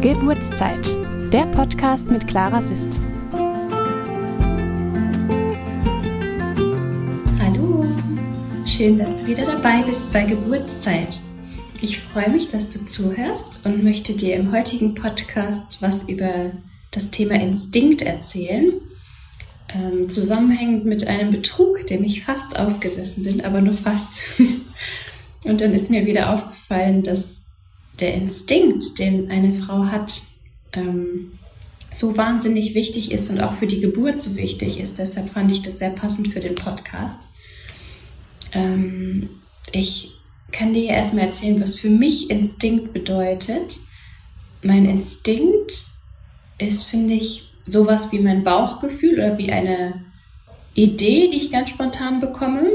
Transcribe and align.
Geburtszeit, 0.00 0.96
der 1.32 1.46
Podcast 1.46 2.06
mit 2.06 2.28
Clara 2.28 2.62
Sist. 2.62 3.00
Hallo, 7.42 7.84
schön, 8.64 8.96
dass 8.96 9.16
du 9.16 9.26
wieder 9.26 9.44
dabei 9.44 9.82
bist 9.82 10.12
bei 10.12 10.24
Geburtszeit. 10.24 11.18
Ich 11.82 11.98
freue 11.98 12.30
mich, 12.30 12.46
dass 12.46 12.70
du 12.70 12.84
zuhörst 12.84 13.66
und 13.66 13.82
möchte 13.82 14.12
dir 14.12 14.36
im 14.36 14.52
heutigen 14.52 14.94
Podcast 14.94 15.82
was 15.82 16.08
über 16.08 16.52
das 16.92 17.10
Thema 17.10 17.34
Instinkt 17.34 18.02
erzählen. 18.02 18.74
Ähm, 19.74 20.08
zusammenhängend 20.08 20.84
mit 20.84 21.08
einem 21.08 21.32
Betrug, 21.32 21.88
dem 21.88 22.04
ich 22.04 22.22
fast 22.22 22.56
aufgesessen 22.56 23.24
bin, 23.24 23.40
aber 23.40 23.60
nur 23.60 23.74
fast. 23.74 24.20
und 25.42 25.60
dann 25.60 25.74
ist 25.74 25.90
mir 25.90 26.06
wieder 26.06 26.32
aufgefallen, 26.32 27.02
dass 27.02 27.37
der 28.00 28.14
Instinkt, 28.14 28.98
den 28.98 29.30
eine 29.30 29.54
Frau 29.54 29.84
hat, 29.86 30.20
ähm, 30.72 31.32
so 31.90 32.16
wahnsinnig 32.16 32.74
wichtig 32.74 33.10
ist 33.12 33.30
und 33.30 33.40
auch 33.40 33.54
für 33.56 33.66
die 33.66 33.80
Geburt 33.80 34.20
so 34.20 34.36
wichtig 34.36 34.78
ist. 34.78 34.98
Deshalb 34.98 35.30
fand 35.30 35.50
ich 35.50 35.62
das 35.62 35.78
sehr 35.78 35.90
passend 35.90 36.28
für 36.28 36.40
den 36.40 36.54
Podcast. 36.54 37.28
Ähm, 38.52 39.28
ich 39.72 40.12
kann 40.52 40.74
dir 40.74 40.90
erstmal 40.90 41.26
erzählen, 41.26 41.60
was 41.60 41.76
für 41.76 41.90
mich 41.90 42.30
Instinkt 42.30 42.92
bedeutet. 42.92 43.80
Mein 44.62 44.86
Instinkt 44.86 45.84
ist, 46.58 46.84
finde 46.84 47.14
ich, 47.14 47.52
sowas 47.64 48.12
wie 48.12 48.18
mein 48.20 48.44
Bauchgefühl 48.44 49.14
oder 49.14 49.38
wie 49.38 49.52
eine 49.52 50.04
Idee, 50.74 51.28
die 51.28 51.36
ich 51.36 51.52
ganz 51.52 51.70
spontan 51.70 52.20
bekomme, 52.20 52.70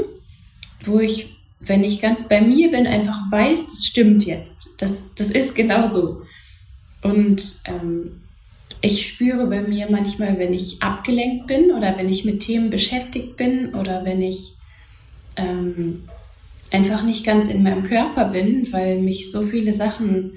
wo 0.84 1.00
ich, 1.00 1.33
wenn 1.66 1.84
ich 1.84 2.00
ganz 2.00 2.28
bei 2.28 2.40
mir 2.40 2.70
bin, 2.70 2.86
einfach 2.86 3.30
weiß, 3.30 3.66
das 3.66 3.84
stimmt 3.84 4.24
jetzt. 4.24 4.74
Das, 4.78 5.14
das 5.14 5.30
ist 5.30 5.54
genau 5.54 5.90
so. 5.90 6.22
Und 7.02 7.60
ähm, 7.66 8.20
ich 8.80 9.06
spüre 9.06 9.46
bei 9.46 9.62
mir 9.62 9.90
manchmal, 9.90 10.38
wenn 10.38 10.52
ich 10.52 10.82
abgelenkt 10.82 11.46
bin 11.46 11.70
oder 11.70 11.96
wenn 11.96 12.08
ich 12.08 12.24
mit 12.24 12.40
Themen 12.40 12.70
beschäftigt 12.70 13.36
bin 13.36 13.74
oder 13.74 14.04
wenn 14.04 14.20
ich 14.20 14.54
ähm, 15.36 16.04
einfach 16.70 17.02
nicht 17.02 17.24
ganz 17.24 17.48
in 17.48 17.62
meinem 17.62 17.84
Körper 17.84 18.26
bin, 18.26 18.70
weil 18.72 19.00
mich 19.00 19.30
so 19.30 19.42
viele 19.42 19.72
Sachen 19.72 20.32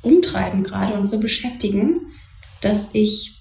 umtreiben 0.00 0.62
gerade 0.62 0.94
und 0.94 1.06
so 1.06 1.20
beschäftigen, 1.20 2.00
dass 2.60 2.94
ich 2.94 3.40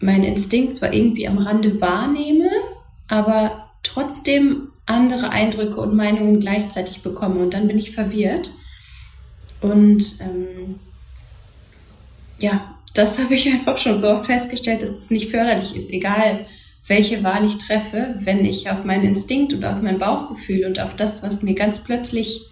meinen 0.00 0.24
Instinkt 0.24 0.76
zwar 0.76 0.92
irgendwie 0.92 1.28
am 1.28 1.38
Rande 1.38 1.80
wahrnehme, 1.80 2.48
aber 3.08 3.68
trotzdem 3.82 4.69
andere 4.90 5.30
Eindrücke 5.30 5.80
und 5.80 5.94
Meinungen 5.94 6.40
gleichzeitig 6.40 7.02
bekomme 7.02 7.40
und 7.40 7.54
dann 7.54 7.66
bin 7.66 7.78
ich 7.78 7.92
verwirrt. 7.92 8.50
Und 9.60 10.02
ähm, 10.20 10.80
ja, 12.38 12.74
das 12.94 13.18
habe 13.22 13.34
ich 13.34 13.46
einfach 13.52 13.78
schon 13.78 14.00
so 14.00 14.10
oft 14.10 14.26
festgestellt, 14.26 14.82
dass 14.82 14.90
es 14.90 15.10
nicht 15.10 15.30
förderlich 15.30 15.76
ist, 15.76 15.92
egal 15.92 16.46
welche 16.86 17.22
Wahl 17.22 17.46
ich 17.46 17.58
treffe, 17.58 18.16
wenn 18.18 18.44
ich 18.44 18.68
auf 18.68 18.84
meinen 18.84 19.04
Instinkt 19.04 19.52
und 19.52 19.64
auf 19.64 19.80
mein 19.80 19.98
Bauchgefühl 19.98 20.66
und 20.66 20.80
auf 20.80 20.96
das, 20.96 21.22
was 21.22 21.42
mir 21.42 21.54
ganz 21.54 21.84
plötzlich 21.84 22.46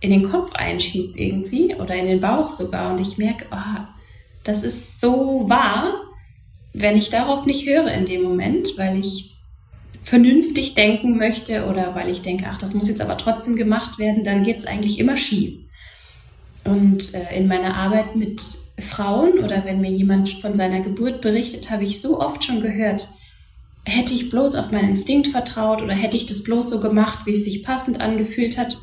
in 0.00 0.10
den 0.10 0.28
Kopf 0.28 0.52
einschießt 0.52 1.18
irgendwie 1.18 1.74
oder 1.74 1.94
in 1.94 2.06
den 2.06 2.20
Bauch 2.20 2.50
sogar 2.50 2.92
und 2.92 3.00
ich 3.00 3.18
merke, 3.18 3.46
oh, 3.50 3.80
das 4.44 4.62
ist 4.62 5.00
so 5.00 5.48
wahr, 5.48 5.94
wenn 6.72 6.96
ich 6.96 7.08
darauf 7.08 7.46
nicht 7.46 7.66
höre 7.66 7.90
in 7.92 8.04
dem 8.04 8.22
Moment, 8.22 8.76
weil 8.76 8.98
ich 8.98 9.37
vernünftig 10.08 10.72
denken 10.72 11.18
möchte 11.18 11.66
oder 11.66 11.94
weil 11.94 12.08
ich 12.08 12.22
denke, 12.22 12.46
ach, 12.48 12.56
das 12.56 12.72
muss 12.72 12.88
jetzt 12.88 13.02
aber 13.02 13.18
trotzdem 13.18 13.56
gemacht 13.56 13.98
werden, 13.98 14.24
dann 14.24 14.42
geht 14.42 14.56
es 14.56 14.64
eigentlich 14.64 14.98
immer 14.98 15.18
schief. 15.18 15.58
Und 16.64 17.12
äh, 17.12 17.36
in 17.36 17.46
meiner 17.46 17.74
Arbeit 17.74 18.16
mit 18.16 18.42
Frauen 18.80 19.38
oder 19.40 19.66
wenn 19.66 19.82
mir 19.82 19.90
jemand 19.90 20.30
von 20.40 20.54
seiner 20.54 20.80
Geburt 20.80 21.20
berichtet, 21.20 21.70
habe 21.70 21.84
ich 21.84 22.00
so 22.00 22.20
oft 22.20 22.42
schon 22.42 22.62
gehört, 22.62 23.06
hätte 23.84 24.14
ich 24.14 24.30
bloß 24.30 24.54
auf 24.54 24.70
meinen 24.70 24.90
Instinkt 24.90 25.28
vertraut 25.28 25.82
oder 25.82 25.94
hätte 25.94 26.16
ich 26.16 26.24
das 26.24 26.42
bloß 26.42 26.70
so 26.70 26.80
gemacht, 26.80 27.26
wie 27.26 27.32
es 27.32 27.44
sich 27.44 27.62
passend 27.62 28.00
angefühlt 28.00 28.56
hat. 28.56 28.78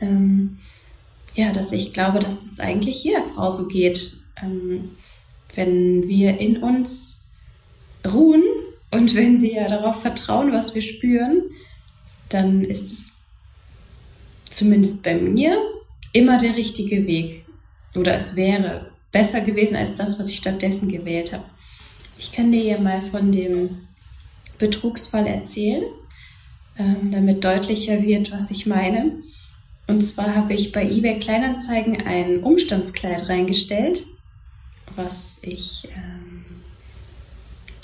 Ähm, 0.00 0.58
ja, 1.34 1.50
dass 1.50 1.72
ich 1.72 1.92
glaube, 1.92 2.20
dass 2.20 2.44
es 2.44 2.60
eigentlich 2.60 3.02
jeder 3.02 3.24
Frau 3.34 3.50
so 3.50 3.66
geht. 3.66 4.18
Ähm, 4.40 4.90
wenn 5.56 6.06
wir 6.06 6.38
in 6.38 6.58
uns 6.58 7.32
ruhen 8.06 8.41
und 8.92 9.14
wenn 9.14 9.40
wir 9.40 9.66
darauf 9.68 10.02
vertrauen, 10.02 10.52
was 10.52 10.74
wir 10.74 10.82
spüren, 10.82 11.42
dann 12.28 12.62
ist 12.62 12.92
es 12.92 13.12
zumindest 14.50 15.02
bei 15.02 15.14
mir 15.14 15.58
immer 16.12 16.36
der 16.36 16.56
richtige 16.56 17.06
Weg. 17.06 17.46
Oder 17.94 18.14
es 18.14 18.36
wäre 18.36 18.90
besser 19.10 19.40
gewesen 19.40 19.76
als 19.76 19.94
das, 19.94 20.18
was 20.18 20.28
ich 20.28 20.36
stattdessen 20.36 20.90
gewählt 20.90 21.32
habe. 21.32 21.44
Ich 22.18 22.32
kann 22.32 22.52
dir 22.52 22.62
ja 22.62 22.78
mal 22.78 23.00
von 23.10 23.32
dem 23.32 23.88
Betrugsfall 24.58 25.26
erzählen, 25.26 25.84
ähm, 26.78 27.12
damit 27.12 27.42
deutlicher 27.42 28.02
wird, 28.02 28.30
was 28.30 28.50
ich 28.50 28.66
meine. 28.66 29.12
Und 29.86 30.02
zwar 30.02 30.34
habe 30.34 30.52
ich 30.52 30.70
bei 30.70 30.84
eBay 30.88 31.18
Kleinanzeigen 31.18 32.06
ein 32.06 32.42
Umstandskleid 32.42 33.28
reingestellt, 33.30 34.04
was 34.96 35.38
ich 35.42 35.88
ähm, 35.96 36.21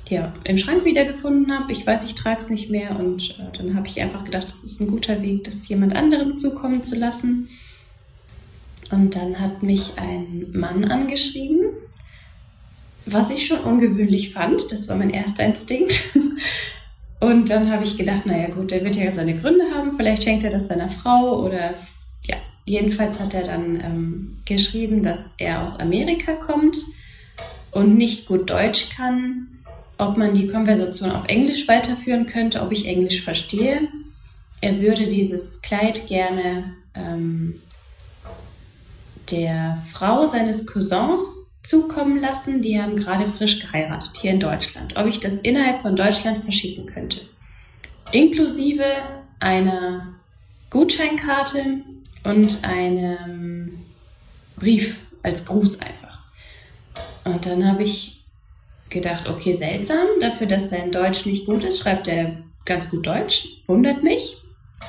ja, 0.08 0.34
im 0.44 0.58
Schrank 0.58 0.84
wiedergefunden 0.84 1.56
habe. 1.56 1.72
Ich 1.72 1.86
weiß, 1.86 2.04
ich 2.04 2.14
trage 2.14 2.38
es 2.38 2.50
nicht 2.50 2.70
mehr 2.70 2.98
und 2.98 3.38
äh, 3.38 3.56
dann 3.56 3.74
habe 3.74 3.86
ich 3.86 4.00
einfach 4.00 4.24
gedacht, 4.24 4.44
das 4.44 4.64
ist 4.64 4.80
ein 4.80 4.88
guter 4.88 5.22
Weg, 5.22 5.44
das 5.44 5.68
jemand 5.68 5.94
anderem 5.94 6.38
zukommen 6.38 6.84
zu 6.84 6.96
lassen. 6.96 7.48
Und 8.90 9.16
dann 9.16 9.38
hat 9.38 9.62
mich 9.62 9.98
ein 9.98 10.46
Mann 10.52 10.84
angeschrieben, 10.84 11.66
was 13.04 13.30
ich 13.30 13.46
schon 13.46 13.60
ungewöhnlich 13.60 14.32
fand. 14.32 14.72
Das 14.72 14.88
war 14.88 14.96
mein 14.96 15.10
erster 15.10 15.44
Instinkt. 15.44 16.16
Und 17.20 17.50
dann 17.50 17.70
habe 17.70 17.84
ich 17.84 17.98
gedacht, 17.98 18.26
naja 18.26 18.48
gut, 18.48 18.70
der 18.70 18.84
wird 18.84 18.96
ja 18.96 19.10
seine 19.10 19.38
Gründe 19.38 19.64
haben. 19.74 19.92
Vielleicht 19.96 20.22
schenkt 20.22 20.44
er 20.44 20.50
das 20.50 20.68
seiner 20.68 20.88
Frau 20.88 21.42
oder 21.44 21.74
ja. 22.26 22.36
Jedenfalls 22.64 23.18
hat 23.18 23.34
er 23.34 23.42
dann 23.42 23.80
ähm, 23.80 24.36
geschrieben, 24.44 25.02
dass 25.02 25.34
er 25.38 25.62
aus 25.62 25.80
Amerika 25.80 26.34
kommt 26.34 26.78
und 27.72 27.96
nicht 27.96 28.26
gut 28.26 28.48
Deutsch 28.48 28.90
kann, 28.96 29.48
ob 29.98 30.16
man 30.16 30.32
die 30.32 30.48
Konversation 30.48 31.10
auf 31.10 31.26
Englisch 31.26 31.66
weiterführen 31.68 32.26
könnte, 32.26 32.62
ob 32.62 32.72
ich 32.72 32.86
Englisch 32.86 33.22
verstehe. 33.22 33.88
Er 34.60 34.80
würde 34.80 35.06
dieses 35.06 35.60
Kleid 35.60 36.06
gerne 36.06 36.74
ähm, 36.94 37.60
der 39.30 39.82
Frau 39.92 40.24
seines 40.24 40.66
Cousins 40.66 41.58
zukommen 41.62 42.20
lassen. 42.20 42.62
Die 42.62 42.80
haben 42.80 42.96
gerade 42.96 43.28
frisch 43.28 43.60
geheiratet 43.60 44.12
hier 44.20 44.30
in 44.30 44.40
Deutschland. 44.40 44.96
Ob 44.96 45.06
ich 45.06 45.20
das 45.20 45.40
innerhalb 45.40 45.82
von 45.82 45.96
Deutschland 45.96 46.38
verschicken 46.38 46.86
könnte. 46.86 47.20
Inklusive 48.12 48.84
einer 49.40 50.14
Gutscheinkarte 50.70 51.82
und 52.24 52.64
einem 52.64 53.84
Brief 54.56 55.00
als 55.22 55.44
Gruß 55.44 55.80
einfach. 55.80 56.24
Und 57.24 57.44
dann 57.46 57.66
habe 57.66 57.82
ich 57.82 58.17
gedacht, 58.90 59.28
okay, 59.28 59.52
seltsam, 59.52 60.06
dafür, 60.20 60.46
dass 60.46 60.70
sein 60.70 60.90
Deutsch 60.90 61.26
nicht 61.26 61.46
gut 61.46 61.64
ist, 61.64 61.78
schreibt 61.78 62.08
er 62.08 62.36
ganz 62.64 62.90
gut 62.90 63.06
Deutsch. 63.06 63.62
Wundert 63.66 64.02
mich, 64.02 64.38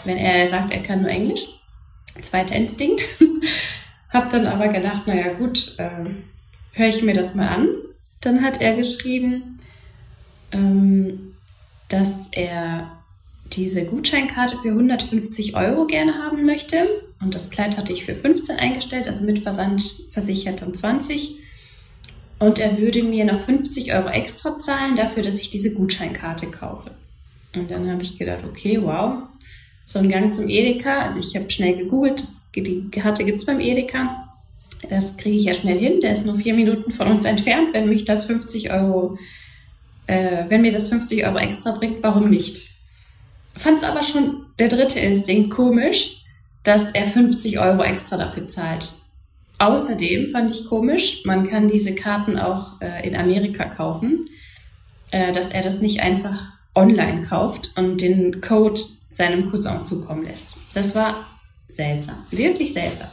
wenn 0.05 0.17
er 0.17 0.47
sagt, 0.49 0.71
er 0.71 0.83
kann 0.83 1.01
nur 1.01 1.11
Englisch. 1.11 1.47
Zweiter 2.21 2.55
Instinkt. 2.55 3.03
hab 4.09 4.29
dann 4.29 4.45
aber 4.45 4.67
gedacht, 4.69 5.07
naja 5.07 5.33
gut, 5.33 5.75
äh, 5.77 6.09
höre 6.73 6.87
ich 6.87 7.01
mir 7.03 7.13
das 7.13 7.35
mal 7.35 7.47
an. 7.47 7.69
Dann 8.21 8.41
hat 8.41 8.61
er 8.61 8.75
geschrieben, 8.75 9.59
ähm, 10.51 11.35
dass 11.87 12.29
er 12.31 12.91
diese 13.53 13.85
Gutscheinkarte 13.85 14.57
für 14.61 14.69
150 14.69 15.55
Euro 15.55 15.87
gerne 15.87 16.15
haben 16.15 16.45
möchte. 16.45 16.87
Und 17.21 17.33
das 17.33 17.49
Kleid 17.49 17.77
hatte 17.77 17.93
ich 17.93 18.05
für 18.05 18.15
15 18.15 18.57
eingestellt, 18.57 19.07
also 19.07 19.23
mit 19.23 19.39
Versand 19.39 19.81
versichert 20.11 20.61
dann 20.61 20.73
20. 20.73 21.37
Und 22.39 22.57
er 22.57 22.77
würde 22.77 23.03
mir 23.03 23.25
noch 23.25 23.41
50 23.41 23.93
Euro 23.93 24.09
extra 24.09 24.57
zahlen 24.59 24.95
dafür, 24.95 25.23
dass 25.23 25.39
ich 25.41 25.49
diese 25.49 25.73
Gutscheinkarte 25.73 26.47
kaufe. 26.47 26.91
Und 27.55 27.69
dann 27.69 27.91
habe 27.91 28.01
ich 28.01 28.17
gedacht, 28.17 28.43
okay, 28.47 28.79
wow, 28.81 29.23
so 29.85 29.99
ein 29.99 30.09
Gang 30.09 30.33
zum 30.33 30.47
Edeka. 30.47 31.01
Also 31.01 31.19
ich 31.19 31.35
habe 31.35 31.49
schnell 31.49 31.75
gegoogelt, 31.75 32.21
das, 32.21 32.49
die 32.55 32.89
Karte 32.91 33.25
gibt 33.25 33.39
es 33.39 33.45
beim 33.45 33.59
Edeka. 33.59 34.29
Das 34.89 35.17
kriege 35.17 35.37
ich 35.37 35.45
ja 35.45 35.53
schnell 35.53 35.79
hin. 35.79 35.99
Der 35.99 36.13
ist 36.13 36.25
nur 36.25 36.37
vier 36.37 36.53
Minuten 36.53 36.91
von 36.91 37.07
uns 37.07 37.25
entfernt. 37.25 37.73
Wenn 37.73 37.89
mich 37.89 38.05
das 38.05 38.25
50 38.25 38.71
Euro, 38.71 39.17
äh, 40.07 40.45
wenn 40.47 40.61
mir 40.61 40.71
das 40.71 40.87
50 40.87 41.25
Euro 41.25 41.37
extra 41.37 41.71
bringt, 41.71 42.01
warum 42.01 42.29
nicht? 42.29 42.69
Fand 43.53 43.77
es 43.77 43.83
aber 43.83 44.03
schon 44.03 44.45
der 44.59 44.69
dritte 44.69 44.99
Instinkt 44.99 45.49
komisch, 45.49 46.23
dass 46.63 46.91
er 46.91 47.07
50 47.07 47.59
Euro 47.59 47.83
extra 47.83 48.15
dafür 48.15 48.47
zahlt. 48.47 48.98
Außerdem 49.59 50.31
fand 50.31 50.51
ich 50.51 50.65
komisch, 50.67 51.25
man 51.25 51.47
kann 51.47 51.67
diese 51.67 51.93
Karten 51.93 52.39
auch 52.39 52.81
äh, 52.81 53.07
in 53.07 53.15
Amerika 53.15 53.65
kaufen, 53.65 54.27
äh, 55.11 55.33
dass 55.33 55.49
er 55.49 55.61
das 55.61 55.81
nicht 55.81 56.01
einfach 56.01 56.53
online 56.75 57.21
kauft 57.21 57.71
und 57.75 57.99
den 57.99 58.39
Code 58.39 58.79
seinem 59.11 59.51
Cousin 59.51 59.85
zukommen 59.85 60.23
lässt. 60.23 60.55
Das 60.73 60.95
war 60.95 61.13
seltsam, 61.67 62.15
wirklich 62.31 62.71
seltsam. 62.71 63.09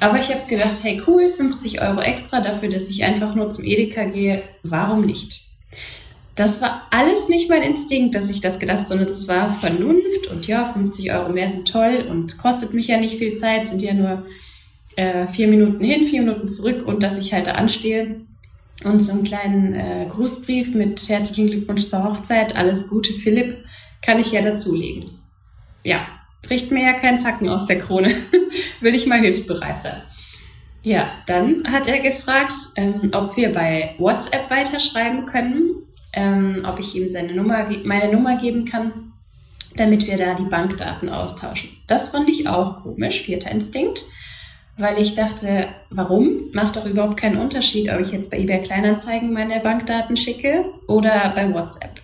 Aber 0.00 0.18
ich 0.18 0.28
habe 0.30 0.46
gedacht, 0.48 0.82
hey 0.82 1.00
cool, 1.06 1.28
50 1.28 1.80
Euro 1.80 2.00
extra 2.00 2.40
dafür, 2.40 2.68
dass 2.68 2.90
ich 2.90 3.04
einfach 3.04 3.34
nur 3.34 3.50
zum 3.50 3.64
Edeka 3.64 4.04
gehe. 4.04 4.42
Warum 4.62 5.06
nicht? 5.06 5.42
Das 6.34 6.60
war 6.60 6.82
alles 6.90 7.28
nicht 7.28 7.48
mein 7.48 7.62
Instinkt, 7.62 8.14
dass 8.14 8.28
ich 8.28 8.40
das 8.40 8.58
gedacht 8.58 8.88
sondern 8.88 9.06
das 9.06 9.28
war 9.28 9.54
Vernunft 9.54 10.26
und 10.30 10.46
ja, 10.46 10.64
50 10.64 11.12
Euro 11.12 11.30
mehr 11.30 11.48
sind 11.48 11.70
toll 11.70 12.06
und 12.10 12.36
kostet 12.38 12.74
mich 12.74 12.88
ja 12.88 12.98
nicht 12.98 13.16
viel 13.18 13.36
Zeit, 13.36 13.66
sind 13.66 13.82
ja 13.82 13.94
nur 13.94 14.26
äh, 14.96 15.26
vier 15.26 15.48
Minuten 15.48 15.82
hin, 15.82 16.04
vier 16.04 16.22
Minuten 16.22 16.48
zurück 16.48 16.86
und 16.86 17.02
dass 17.02 17.18
ich 17.18 17.32
halt 17.32 17.46
da 17.46 17.52
anstehe 17.52 18.20
und 18.84 19.00
so 19.00 19.12
einen 19.12 19.24
kleinen 19.24 19.74
äh, 19.74 20.06
Grußbrief 20.10 20.74
mit 20.74 21.08
herzlichen 21.08 21.48
Glückwunsch 21.48 21.86
zur 21.86 22.04
Hochzeit, 22.04 22.56
alles 22.56 22.88
Gute 22.88 23.12
Philipp, 23.12 23.64
kann 24.00 24.18
ich 24.18 24.32
ja 24.32 24.42
dazulegen. 24.42 25.10
Ja, 25.84 26.06
bricht 26.42 26.70
mir 26.70 26.82
ja 26.82 26.92
kein 26.92 27.18
Zacken 27.18 27.48
aus 27.48 27.66
der 27.66 27.78
Krone. 27.78 28.12
Will 28.80 28.94
ich 28.94 29.06
mal 29.06 29.20
hilfsbereit 29.20 29.82
sein. 29.82 30.02
Ja, 30.82 31.08
dann 31.26 31.62
hat 31.70 31.86
er 31.86 32.00
gefragt, 32.00 32.54
ähm, 32.76 33.10
ob 33.12 33.36
wir 33.36 33.52
bei 33.52 33.94
WhatsApp 33.98 34.50
weiterschreiben 34.50 35.26
können, 35.26 35.74
ähm, 36.12 36.66
ob 36.68 36.80
ich 36.80 36.96
ihm 36.96 37.08
seine 37.08 37.34
Nummer, 37.34 37.68
meine 37.84 38.12
Nummer 38.12 38.36
geben 38.36 38.64
kann, 38.64 38.90
damit 39.76 40.08
wir 40.08 40.16
da 40.16 40.34
die 40.34 40.42
Bankdaten 40.48 41.08
austauschen. 41.08 41.70
Das 41.86 42.08
fand 42.08 42.28
ich 42.28 42.48
auch 42.48 42.82
komisch, 42.82 43.22
vierter 43.22 43.52
Instinkt, 43.52 44.04
weil 44.76 45.00
ich 45.00 45.14
dachte, 45.14 45.68
warum? 45.90 46.50
Macht 46.52 46.76
doch 46.76 46.86
überhaupt 46.86 47.18
keinen 47.18 47.38
Unterschied, 47.38 47.90
ob 47.92 48.00
ich 48.00 48.12
jetzt 48.12 48.30
bei 48.30 48.38
eBay 48.38 48.62
Kleinanzeigen 48.62 49.32
meine 49.32 49.60
Bankdaten 49.60 50.16
schicke 50.16 50.64
oder 50.86 51.32
bei 51.34 51.52
WhatsApp. 51.52 52.00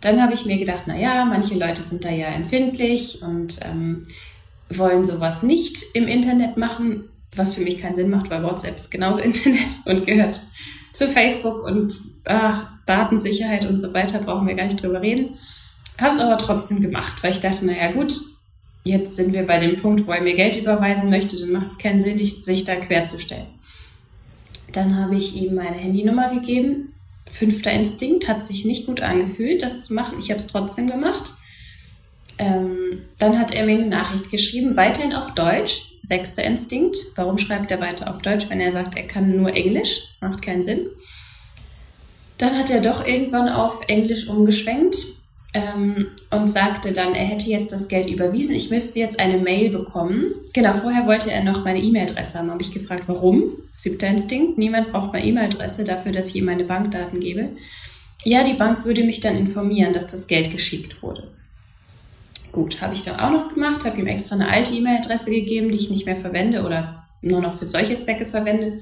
Dann 0.00 0.20
habe 0.22 0.34
ich 0.34 0.44
mir 0.44 0.58
gedacht, 0.58 0.84
na 0.86 0.96
ja, 0.96 1.24
manche 1.24 1.54
Leute 1.54 1.82
sind 1.82 2.04
da 2.04 2.10
ja 2.10 2.26
empfindlich 2.28 3.22
und 3.22 3.58
ähm, 3.64 4.06
wollen 4.68 5.04
sowas 5.04 5.42
nicht 5.42 5.82
im 5.94 6.08
Internet 6.08 6.56
machen, 6.58 7.04
was 7.34 7.54
für 7.54 7.62
mich 7.62 7.78
keinen 7.78 7.94
Sinn 7.94 8.10
macht, 8.10 8.30
weil 8.30 8.42
WhatsApp 8.42 8.76
ist 8.76 8.90
genauso 8.90 9.18
Internet 9.22 9.70
und 9.86 10.06
gehört 10.06 10.42
zu 10.92 11.08
Facebook 11.08 11.64
und 11.64 11.94
ach, 12.24 12.70
Datensicherheit 12.86 13.64
und 13.64 13.78
so 13.78 13.94
weiter 13.94 14.18
brauchen 14.18 14.46
wir 14.46 14.54
gar 14.54 14.66
nicht 14.66 14.82
drüber 14.82 15.00
reden. 15.00 15.30
Habe 15.98 16.14
es 16.14 16.20
aber 16.20 16.36
trotzdem 16.38 16.80
gemacht, 16.80 17.22
weil 17.22 17.32
ich 17.32 17.40
dachte, 17.40 17.64
naja 17.64 17.90
gut, 17.92 18.14
jetzt 18.84 19.16
sind 19.16 19.32
wir 19.32 19.46
bei 19.46 19.58
dem 19.58 19.76
Punkt, 19.76 20.06
wo 20.06 20.12
er 20.12 20.22
mir 20.22 20.34
Geld 20.34 20.56
überweisen 20.56 21.10
möchte, 21.10 21.38
dann 21.38 21.52
macht 21.52 21.70
es 21.70 21.78
keinen 21.78 22.00
Sinn, 22.00 22.18
sich 22.18 22.64
da 22.64 22.76
querzustellen. 22.76 23.46
Dann 24.72 24.96
habe 24.96 25.16
ich 25.16 25.36
ihm 25.36 25.54
meine 25.54 25.76
Handynummer 25.76 26.32
gegeben 26.34 26.94
fünfter 27.34 27.72
Instinkt, 27.72 28.28
hat 28.28 28.46
sich 28.46 28.64
nicht 28.64 28.86
gut 28.86 29.00
angefühlt, 29.00 29.62
das 29.62 29.82
zu 29.82 29.94
machen. 29.94 30.18
Ich 30.18 30.30
habe 30.30 30.40
es 30.40 30.46
trotzdem 30.46 30.88
gemacht. 30.88 31.32
Ähm, 32.38 33.02
dann 33.18 33.38
hat 33.38 33.52
er 33.52 33.66
mir 33.66 33.76
eine 33.76 33.86
Nachricht 33.86 34.30
geschrieben, 34.30 34.76
weiterhin 34.76 35.12
auf 35.12 35.34
Deutsch, 35.34 35.96
sechster 36.02 36.44
Instinkt. 36.44 36.96
Warum 37.16 37.38
schreibt 37.38 37.70
er 37.70 37.80
weiter 37.80 38.12
auf 38.12 38.22
Deutsch, 38.22 38.48
wenn 38.48 38.60
er 38.60 38.70
sagt, 38.70 38.96
er 38.96 39.06
kann 39.06 39.36
nur 39.36 39.52
Englisch? 39.54 40.16
Macht 40.20 40.42
keinen 40.42 40.62
Sinn. 40.62 40.86
Dann 42.38 42.56
hat 42.56 42.70
er 42.70 42.80
doch 42.80 43.06
irgendwann 43.06 43.48
auf 43.48 43.82
Englisch 43.88 44.28
umgeschwenkt 44.28 44.96
ähm, 45.54 46.08
und 46.30 46.48
sagte 46.48 46.92
dann, 46.92 47.14
er 47.14 47.24
hätte 47.24 47.48
jetzt 47.48 47.72
das 47.72 47.88
Geld 47.88 48.10
überwiesen. 48.10 48.56
Ich 48.56 48.70
müsste 48.70 48.98
jetzt 48.98 49.20
eine 49.20 49.38
Mail 49.38 49.70
bekommen. 49.70 50.34
Genau, 50.52 50.74
vorher 50.74 51.06
wollte 51.06 51.30
er 51.30 51.44
noch 51.44 51.64
meine 51.64 51.80
E-Mail-Adresse 51.80 52.38
haben. 52.38 52.50
Habe 52.50 52.62
ich 52.62 52.72
gefragt, 52.72 53.04
warum? 53.06 53.44
Siebter 53.76 54.08
Instinkt. 54.08 54.58
Niemand 54.58 54.90
braucht 54.90 55.12
meine 55.12 55.26
E-Mail-Adresse 55.26 55.84
dafür, 55.84 56.10
dass 56.10 56.28
ich 56.28 56.36
ihm 56.36 56.46
meine 56.46 56.64
Bankdaten 56.64 57.20
gebe. 57.20 57.50
Ja, 58.24 58.42
die 58.42 58.54
Bank 58.54 58.84
würde 58.84 59.04
mich 59.04 59.20
dann 59.20 59.36
informieren, 59.36 59.92
dass 59.92 60.08
das 60.08 60.26
Geld 60.26 60.50
geschickt 60.50 61.02
wurde. 61.02 61.28
Gut, 62.50 62.80
habe 62.80 62.94
ich 62.94 63.02
dann 63.02 63.20
auch 63.20 63.30
noch 63.30 63.52
gemacht, 63.52 63.84
habe 63.84 64.00
ihm 64.00 64.06
extra 64.06 64.34
eine 64.34 64.48
alte 64.48 64.74
E-Mail-Adresse 64.74 65.30
gegeben, 65.30 65.70
die 65.70 65.78
ich 65.78 65.90
nicht 65.90 66.06
mehr 66.06 66.16
verwende 66.16 66.64
oder 66.64 67.04
nur 67.22 67.40
noch 67.40 67.58
für 67.58 67.66
solche 67.66 67.96
Zwecke 67.96 68.26
verwende. 68.26 68.80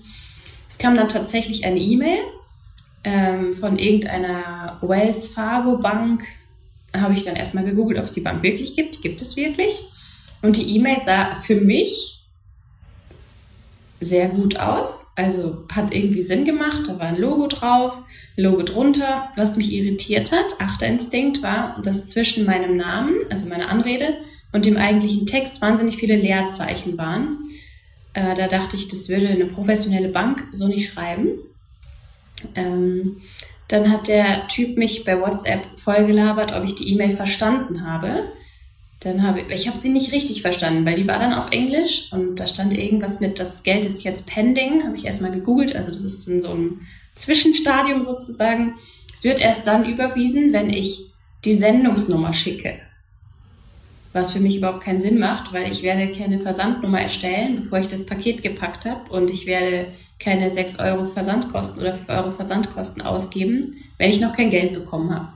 Es 0.68 0.78
kam 0.78 0.96
dann 0.96 1.08
tatsächlich 1.08 1.64
eine 1.64 1.80
E-Mail 1.80 2.18
ähm, 3.04 3.54
von 3.54 3.78
irgendeiner 3.78 4.78
Wells 4.80 5.28
Fargo 5.28 5.78
Bank, 5.78 6.24
habe 6.96 7.14
ich 7.14 7.24
dann 7.24 7.36
erstmal 7.36 7.64
gegoogelt, 7.64 7.98
ob 7.98 8.04
es 8.04 8.12
die 8.12 8.20
Bank 8.20 8.42
wirklich 8.42 8.76
gibt. 8.76 9.02
Gibt 9.02 9.22
es 9.22 9.36
wirklich? 9.36 9.84
Und 10.42 10.56
die 10.56 10.76
E-Mail 10.76 10.98
sah 11.04 11.34
für 11.36 11.56
mich 11.56 12.26
sehr 14.00 14.28
gut 14.28 14.58
aus. 14.58 15.06
Also 15.16 15.64
hat 15.70 15.94
irgendwie 15.94 16.22
Sinn 16.22 16.44
gemacht. 16.44 16.82
Da 16.86 16.98
war 16.98 17.06
ein 17.06 17.20
Logo 17.20 17.46
drauf, 17.46 17.94
Logo 18.36 18.62
drunter. 18.62 19.28
Was 19.36 19.56
mich 19.56 19.72
irritiert 19.72 20.32
hat, 20.32 20.60
achter 20.60 20.86
Instinkt, 20.86 21.42
war, 21.42 21.80
dass 21.82 22.08
zwischen 22.08 22.44
meinem 22.44 22.76
Namen, 22.76 23.14
also 23.30 23.48
meiner 23.48 23.68
Anrede, 23.68 24.16
und 24.52 24.66
dem 24.66 24.76
eigentlichen 24.76 25.26
Text 25.26 25.62
wahnsinnig 25.62 25.96
viele 25.96 26.16
Leerzeichen 26.16 26.98
waren. 26.98 27.38
Äh, 28.12 28.34
da 28.34 28.48
dachte 28.48 28.76
ich, 28.76 28.88
das 28.88 29.08
würde 29.08 29.28
eine 29.28 29.46
professionelle 29.46 30.08
Bank 30.08 30.46
so 30.52 30.68
nicht 30.68 30.92
schreiben. 30.92 31.38
Ähm, 32.54 33.16
dann 33.72 33.90
hat 33.90 34.06
der 34.06 34.48
Typ 34.48 34.76
mich 34.76 35.04
bei 35.04 35.18
WhatsApp 35.18 35.62
vollgelabert, 35.78 36.54
ob 36.54 36.62
ich 36.64 36.74
die 36.74 36.92
E-Mail 36.92 37.16
verstanden 37.16 37.86
habe. 37.86 38.30
Dann 39.00 39.22
habe 39.22 39.40
ich, 39.40 39.48
ich 39.48 39.66
habe 39.66 39.78
sie 39.78 39.88
nicht 39.88 40.12
richtig 40.12 40.42
verstanden, 40.42 40.84
weil 40.84 40.96
die 40.96 41.08
war 41.08 41.18
dann 41.18 41.32
auf 41.32 41.50
Englisch 41.52 42.12
und 42.12 42.38
da 42.38 42.46
stand 42.46 42.76
irgendwas 42.76 43.20
mit, 43.20 43.40
das 43.40 43.62
Geld 43.62 43.86
ist 43.86 44.04
jetzt 44.04 44.26
pending. 44.26 44.84
Habe 44.84 44.96
ich 44.96 45.06
erstmal 45.06 45.32
gegoogelt, 45.32 45.74
also 45.74 45.90
das 45.90 46.02
ist 46.02 46.28
in 46.28 46.42
so 46.42 46.50
einem 46.50 46.82
Zwischenstadium 47.14 48.02
sozusagen. 48.02 48.74
Es 49.12 49.24
wird 49.24 49.40
erst 49.40 49.66
dann 49.66 49.86
überwiesen, 49.86 50.52
wenn 50.52 50.70
ich 50.70 51.06
die 51.44 51.54
Sendungsnummer 51.54 52.34
schicke. 52.34 52.78
Was 54.12 54.32
für 54.32 54.40
mich 54.40 54.56
überhaupt 54.56 54.82
keinen 54.82 55.00
Sinn 55.00 55.18
macht, 55.18 55.52
weil 55.52 55.70
ich 55.70 55.82
werde 55.82 56.12
keine 56.12 56.38
Versandnummer 56.38 57.00
erstellen, 57.00 57.60
bevor 57.62 57.78
ich 57.78 57.88
das 57.88 58.04
Paket 58.04 58.42
gepackt 58.42 58.84
habe 58.84 59.10
und 59.10 59.30
ich 59.30 59.46
werde 59.46 59.88
keine 60.18 60.50
6 60.50 60.78
Euro 60.80 61.06
Versandkosten 61.06 61.82
oder 61.82 61.94
5 61.94 62.08
Euro 62.08 62.30
Versandkosten 62.30 63.02
ausgeben, 63.02 63.74
wenn 63.98 64.10
ich 64.10 64.20
noch 64.20 64.36
kein 64.36 64.50
Geld 64.50 64.74
bekommen 64.74 65.14
habe. 65.14 65.28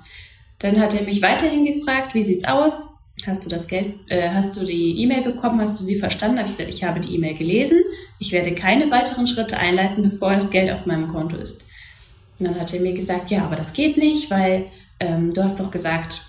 Dann 0.59 0.81
hat 0.81 0.95
er 0.95 1.03
mich 1.03 1.23
weiterhin 1.23 1.65
gefragt, 1.65 2.15
wie 2.15 2.23
sieht's 2.23 2.45
aus? 2.45 2.91
Hast 3.27 3.45
du 3.45 3.49
das 3.49 3.67
Geld, 3.67 3.95
äh, 4.09 4.31
hast 4.31 4.57
du 4.57 4.65
die 4.65 5.01
E-Mail 5.03 5.23
bekommen? 5.23 5.61
Hast 5.61 5.81
du 5.81 5.85
sie 5.85 5.99
verstanden? 5.99 6.39
Habe 6.39 6.49
ich 6.49 6.57
gesagt, 6.57 6.73
ich 6.73 6.85
habe 6.85 7.01
die 7.01 7.15
E-Mail 7.15 7.35
gelesen. 7.35 7.83
Ich 8.19 8.31
werde 8.31 8.55
keine 8.55 8.91
weiteren 8.91 9.27
Schritte 9.27 9.57
einleiten, 9.59 10.03
bevor 10.03 10.35
das 10.35 10.51
Geld 10.51 10.71
auf 10.71 10.87
meinem 10.87 11.09
Konto 11.09 11.37
ist. 11.37 11.67
Und 12.39 12.47
dann 12.47 12.61
hat 12.61 12.73
er 12.75 12.81
mir 12.81 12.93
gesagt, 12.93 13.31
ja, 13.31 13.45
aber 13.45 13.57
das 13.57 13.73
geht 13.73 13.97
nicht, 13.97 14.31
weil 14.31 14.67
ähm, 15.01 15.33
du 15.33 15.43
hast 15.43 15.59
doch 15.59 15.71
gesagt, 15.71 16.27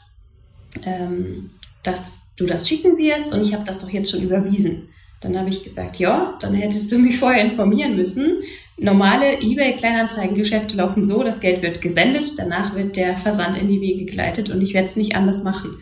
ähm, 0.84 1.52
dass 1.84 2.17
du 2.38 2.46
das 2.46 2.70
schicken 2.70 2.98
wirst 2.98 3.34
und 3.34 3.42
ich 3.42 3.54
habe 3.54 3.66
das 3.66 3.80
doch 3.80 3.90
jetzt 3.90 4.12
schon 4.12 4.22
überwiesen. 4.22 4.90
Dann 5.22 5.38
habe 5.38 5.50
ich 5.50 5.64
gesagt, 5.64 5.98
ja, 5.98 6.38
dann 6.40 6.54
hättest 6.54 6.92
du 6.92 7.00
mich 7.00 7.18
vorher 7.20 7.44
informieren 7.44 7.96
müssen. 7.96 8.44
Normale 8.80 9.42
eBay-Kleinanzeigengeschäfte 9.42 10.78
laufen 10.78 11.04
so, 11.04 11.24
das 11.24 11.40
Geld 11.40 11.64
wird 11.64 11.82
gesendet, 11.82 12.34
danach 12.38 12.76
wird 12.76 12.96
der 12.96 13.18
Versand 13.18 13.58
in 13.58 13.68
die 13.68 13.82
Wege 13.82 14.06
geleitet 14.06 14.52
und 14.52 14.62
ich 14.62 14.76
werde 14.76 14.88
es 14.88 14.96
nicht 14.96 15.16
anders 15.16 15.44
machen. 15.44 15.78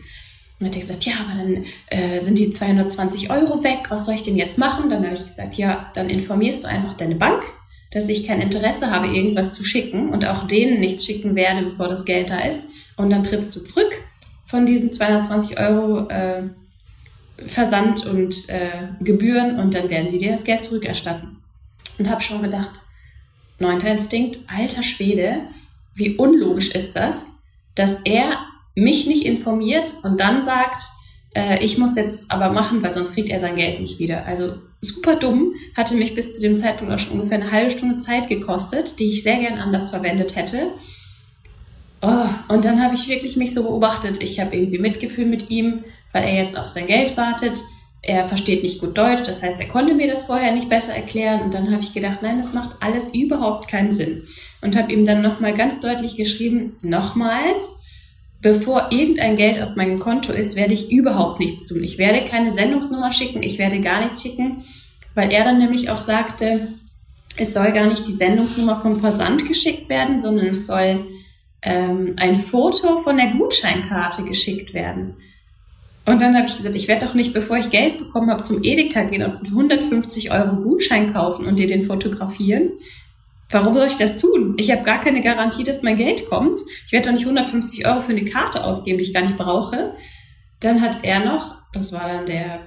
Dann 0.58 0.68
hat 0.68 0.76
er 0.76 0.80
gesagt, 0.80 1.04
ja, 1.04 1.12
aber 1.20 1.38
dann 1.38 1.64
äh, 1.90 2.20
sind 2.20 2.38
die 2.38 2.50
220 2.50 3.30
Euro 3.30 3.62
weg, 3.62 3.90
was 3.90 4.06
soll 4.06 4.14
ich 4.14 4.22
denn 4.22 4.36
jetzt 4.36 4.56
machen? 4.56 4.88
Dann 4.88 5.04
habe 5.04 5.14
ich 5.14 5.26
gesagt, 5.26 5.56
ja, 5.56 5.90
dann 5.94 6.08
informierst 6.08 6.64
du 6.64 6.68
einfach 6.68 6.94
deine 6.94 7.16
Bank, 7.16 7.42
dass 7.90 8.08
ich 8.08 8.26
kein 8.26 8.40
Interesse 8.40 8.90
habe, 8.90 9.14
irgendwas 9.14 9.52
zu 9.52 9.62
schicken 9.62 10.08
und 10.08 10.24
auch 10.24 10.46
denen 10.46 10.80
nichts 10.80 11.04
schicken 11.04 11.34
werde, 11.34 11.66
bevor 11.66 11.88
das 11.88 12.06
Geld 12.06 12.30
da 12.30 12.40
ist. 12.40 12.68
Und 12.96 13.10
dann 13.10 13.24
trittst 13.24 13.54
du 13.54 13.60
zurück 13.60 13.92
von 14.46 14.64
diesen 14.64 14.92
220 14.92 15.58
Euro 15.58 16.08
äh, 16.08 16.42
Versand 17.46 18.06
und 18.06 18.48
äh, 18.48 18.88
Gebühren 19.00 19.58
und 19.58 19.74
dann 19.74 19.90
werden 19.90 20.08
die 20.08 20.18
dir 20.18 20.32
das 20.32 20.44
Geld 20.44 20.64
zurückerstatten. 20.64 21.36
Und 21.98 22.10
habe 22.10 22.22
schon 22.22 22.42
gedacht, 22.42 22.82
neunter 23.58 23.90
Instinkt, 23.90 24.40
alter 24.46 24.82
Schwede, 24.82 25.42
wie 25.94 26.16
unlogisch 26.16 26.70
ist 26.70 26.96
das, 26.96 27.42
dass 27.74 28.02
er 28.02 28.38
mich 28.74 29.06
nicht 29.06 29.24
informiert 29.24 29.92
und 30.02 30.20
dann 30.20 30.44
sagt, 30.44 30.82
äh, 31.34 31.62
ich 31.64 31.78
muss 31.78 31.96
jetzt 31.96 32.30
aber 32.30 32.50
machen, 32.50 32.82
weil 32.82 32.92
sonst 32.92 33.14
kriegt 33.14 33.28
er 33.28 33.40
sein 33.40 33.56
Geld 33.56 33.80
nicht 33.80 33.98
wieder. 33.98 34.26
Also 34.26 34.54
super 34.80 35.16
dumm, 35.16 35.52
hatte 35.76 35.94
mich 35.94 36.14
bis 36.14 36.34
zu 36.34 36.40
dem 36.40 36.56
Zeitpunkt 36.56 36.92
auch 36.92 36.98
schon 36.98 37.18
ungefähr 37.18 37.40
eine 37.40 37.50
halbe 37.50 37.70
Stunde 37.70 37.98
Zeit 37.98 38.28
gekostet, 38.28 38.98
die 38.98 39.08
ich 39.08 39.22
sehr 39.22 39.38
gern 39.38 39.58
anders 39.58 39.90
verwendet 39.90 40.36
hätte. 40.36 40.72
Oh, 42.06 42.54
und 42.54 42.64
dann 42.64 42.80
habe 42.80 42.94
ich 42.94 43.08
wirklich 43.08 43.36
mich 43.36 43.52
so 43.52 43.64
beobachtet. 43.64 44.22
Ich 44.22 44.38
habe 44.38 44.54
irgendwie 44.54 44.78
Mitgefühl 44.78 45.26
mit 45.26 45.50
ihm, 45.50 45.82
weil 46.12 46.22
er 46.22 46.40
jetzt 46.40 46.56
auf 46.56 46.68
sein 46.68 46.86
Geld 46.86 47.16
wartet. 47.16 47.60
Er 48.00 48.28
versteht 48.28 48.62
nicht 48.62 48.80
gut 48.80 48.96
Deutsch, 48.96 49.26
das 49.26 49.42
heißt, 49.42 49.58
er 49.58 49.66
konnte 49.66 49.92
mir 49.92 50.06
das 50.06 50.22
vorher 50.22 50.52
nicht 50.52 50.68
besser 50.68 50.94
erklären. 50.94 51.42
Und 51.42 51.52
dann 51.52 51.72
habe 51.72 51.82
ich 51.82 51.92
gedacht, 51.92 52.18
nein, 52.22 52.38
das 52.38 52.54
macht 52.54 52.76
alles 52.78 53.12
überhaupt 53.12 53.66
keinen 53.66 53.90
Sinn. 53.90 54.22
Und 54.60 54.76
habe 54.76 54.92
ihm 54.92 55.04
dann 55.04 55.20
nochmal 55.20 55.52
ganz 55.52 55.80
deutlich 55.80 56.14
geschrieben, 56.14 56.76
nochmals, 56.80 57.82
bevor 58.40 58.92
irgendein 58.92 59.34
Geld 59.34 59.60
auf 59.60 59.74
meinem 59.74 59.98
Konto 59.98 60.32
ist, 60.32 60.54
werde 60.54 60.74
ich 60.74 60.92
überhaupt 60.92 61.40
nichts 61.40 61.66
tun. 61.66 61.82
Ich 61.82 61.98
werde 61.98 62.24
keine 62.24 62.52
Sendungsnummer 62.52 63.12
schicken, 63.12 63.42
ich 63.42 63.58
werde 63.58 63.80
gar 63.80 64.04
nichts 64.04 64.22
schicken, 64.22 64.64
weil 65.16 65.32
er 65.32 65.42
dann 65.42 65.58
nämlich 65.58 65.90
auch 65.90 65.98
sagte, 65.98 66.68
es 67.36 67.52
soll 67.52 67.72
gar 67.72 67.86
nicht 67.86 68.06
die 68.06 68.12
Sendungsnummer 68.12 68.80
vom 68.80 69.00
Versand 69.00 69.48
geschickt 69.48 69.88
werden, 69.88 70.20
sondern 70.20 70.46
es 70.46 70.68
soll 70.68 71.04
ähm, 71.66 72.14
ein 72.16 72.36
Foto 72.36 73.02
von 73.02 73.16
der 73.18 73.32
Gutscheinkarte 73.32 74.22
geschickt 74.24 74.72
werden. 74.72 75.16
Und 76.06 76.22
dann 76.22 76.36
habe 76.36 76.46
ich 76.46 76.56
gesagt, 76.56 76.76
ich 76.76 76.86
werde 76.86 77.04
doch 77.04 77.14
nicht, 77.14 77.32
bevor 77.32 77.56
ich 77.56 77.68
Geld 77.68 77.98
bekommen 77.98 78.30
habe, 78.30 78.42
zum 78.42 78.62
Edeka 78.62 79.02
gehen 79.02 79.24
und 79.24 79.48
150 79.48 80.30
Euro 80.30 80.56
Gutschein 80.62 81.12
kaufen 81.12 81.46
und 81.46 81.58
dir 81.58 81.66
den 81.66 81.84
fotografieren. 81.84 82.70
Warum 83.50 83.74
soll 83.74 83.88
ich 83.88 83.96
das 83.96 84.16
tun? 84.16 84.54
Ich 84.56 84.70
habe 84.70 84.84
gar 84.84 85.00
keine 85.00 85.20
Garantie, 85.20 85.64
dass 85.64 85.82
mein 85.82 85.96
Geld 85.96 86.28
kommt. 86.28 86.60
Ich 86.86 86.92
werde 86.92 87.08
doch 87.08 87.14
nicht 87.14 87.26
150 87.26 87.86
Euro 87.86 88.02
für 88.02 88.12
eine 88.12 88.24
Karte 88.24 88.64
ausgeben, 88.64 88.98
die 88.98 89.04
ich 89.04 89.14
gar 89.14 89.22
nicht 89.22 89.36
brauche. 89.36 89.94
Dann 90.60 90.80
hat 90.80 91.00
er 91.02 91.24
noch, 91.24 91.56
das 91.72 91.92
war 91.92 92.08
dann 92.08 92.26
der 92.26 92.60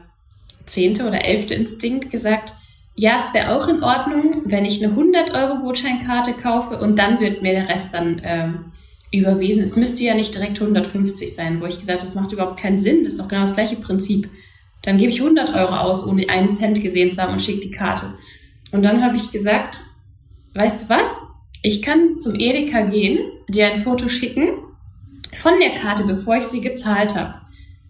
zehnte 0.65 1.07
oder 1.07 1.23
elfte 1.23 1.53
Instinkt, 1.53 2.11
gesagt, 2.11 2.53
ja, 2.95 3.17
es 3.17 3.33
wäre 3.33 3.55
auch 3.55 3.69
in 3.69 3.81
Ordnung, 3.81 4.43
wenn 4.45 4.65
ich 4.65 4.83
eine 4.83 4.91
100 4.91 5.31
Euro 5.31 5.59
Gutscheinkarte 5.59 6.33
kaufe 6.33 6.77
und 6.77 6.99
dann 6.99 7.21
wird 7.21 7.41
mir 7.41 7.53
der 7.53 7.69
Rest 7.69 7.93
dann 7.93 8.21
ähm, 8.23 8.65
überwiesen. 9.11 9.63
Es 9.63 9.75
müsste 9.75 10.03
ja 10.03 10.13
nicht 10.13 10.35
direkt 10.35 10.59
150 10.59 11.33
sein, 11.33 11.61
wo 11.61 11.65
ich 11.65 11.79
gesagt 11.79 11.99
habe, 11.99 12.05
das 12.05 12.15
macht 12.15 12.31
überhaupt 12.31 12.59
keinen 12.59 12.79
Sinn. 12.79 13.03
Das 13.03 13.13
ist 13.13 13.19
doch 13.19 13.27
genau 13.27 13.41
das 13.41 13.55
gleiche 13.55 13.75
Prinzip. 13.75 14.29
Dann 14.83 14.97
gebe 14.97 15.11
ich 15.11 15.21
100 15.21 15.53
Euro 15.53 15.75
aus, 15.75 16.05
ohne 16.07 16.29
einen 16.29 16.51
Cent 16.51 16.81
gesehen 16.81 17.11
zu 17.11 17.21
haben 17.21 17.33
und 17.33 17.41
schicke 17.41 17.61
die 17.61 17.71
Karte. 17.71 18.13
Und 18.71 18.83
dann 18.83 19.03
habe 19.03 19.15
ich 19.15 19.31
gesagt, 19.31 19.81
weißt 20.53 20.83
du 20.83 20.89
was? 20.89 21.23
Ich 21.61 21.81
kann 21.81 22.19
zum 22.19 22.35
Edeka 22.39 22.83
gehen, 22.83 23.19
dir 23.49 23.67
ein 23.67 23.81
Foto 23.81 24.07
schicken 24.07 24.49
von 25.33 25.53
der 25.59 25.75
Karte, 25.75 26.03
bevor 26.05 26.37
ich 26.37 26.45
sie 26.45 26.61
gezahlt 26.61 27.15
habe. 27.15 27.35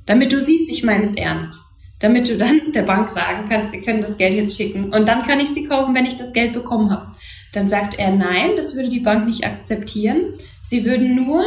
Damit 0.05 0.33
du 0.33 0.41
siehst, 0.41 0.71
ich 0.71 0.83
meine 0.83 1.03
es 1.03 1.13
ernst. 1.13 1.61
Damit 1.99 2.29
du 2.29 2.37
dann 2.37 2.71
der 2.73 2.83
Bank 2.83 3.09
sagen 3.09 3.47
kannst, 3.49 3.71
sie 3.71 3.81
können 3.81 4.01
das 4.01 4.17
Geld 4.17 4.33
jetzt 4.33 4.57
schicken. 4.57 4.93
Und 4.93 5.07
dann 5.07 5.23
kann 5.23 5.39
ich 5.39 5.49
sie 5.49 5.65
kaufen, 5.65 5.93
wenn 5.93 6.05
ich 6.05 6.15
das 6.15 6.33
Geld 6.33 6.53
bekommen 6.53 6.89
habe. 6.89 7.11
Dann 7.53 7.67
sagt 7.67 7.97
er, 7.97 8.11
nein, 8.11 8.51
das 8.55 8.75
würde 8.75 8.89
die 8.89 8.99
Bank 8.99 9.25
nicht 9.25 9.45
akzeptieren. 9.45 10.33
Sie 10.63 10.85
würden 10.85 11.15
nur 11.15 11.43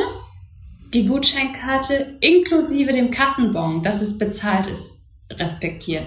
die 0.92 1.06
Gutscheinkarte 1.06 2.16
inklusive 2.20 2.92
dem 2.92 3.10
Kassenbon, 3.10 3.82
dass 3.82 4.02
es 4.02 4.18
bezahlt 4.18 4.66
ist, 4.66 5.06
respektieren. 5.30 6.06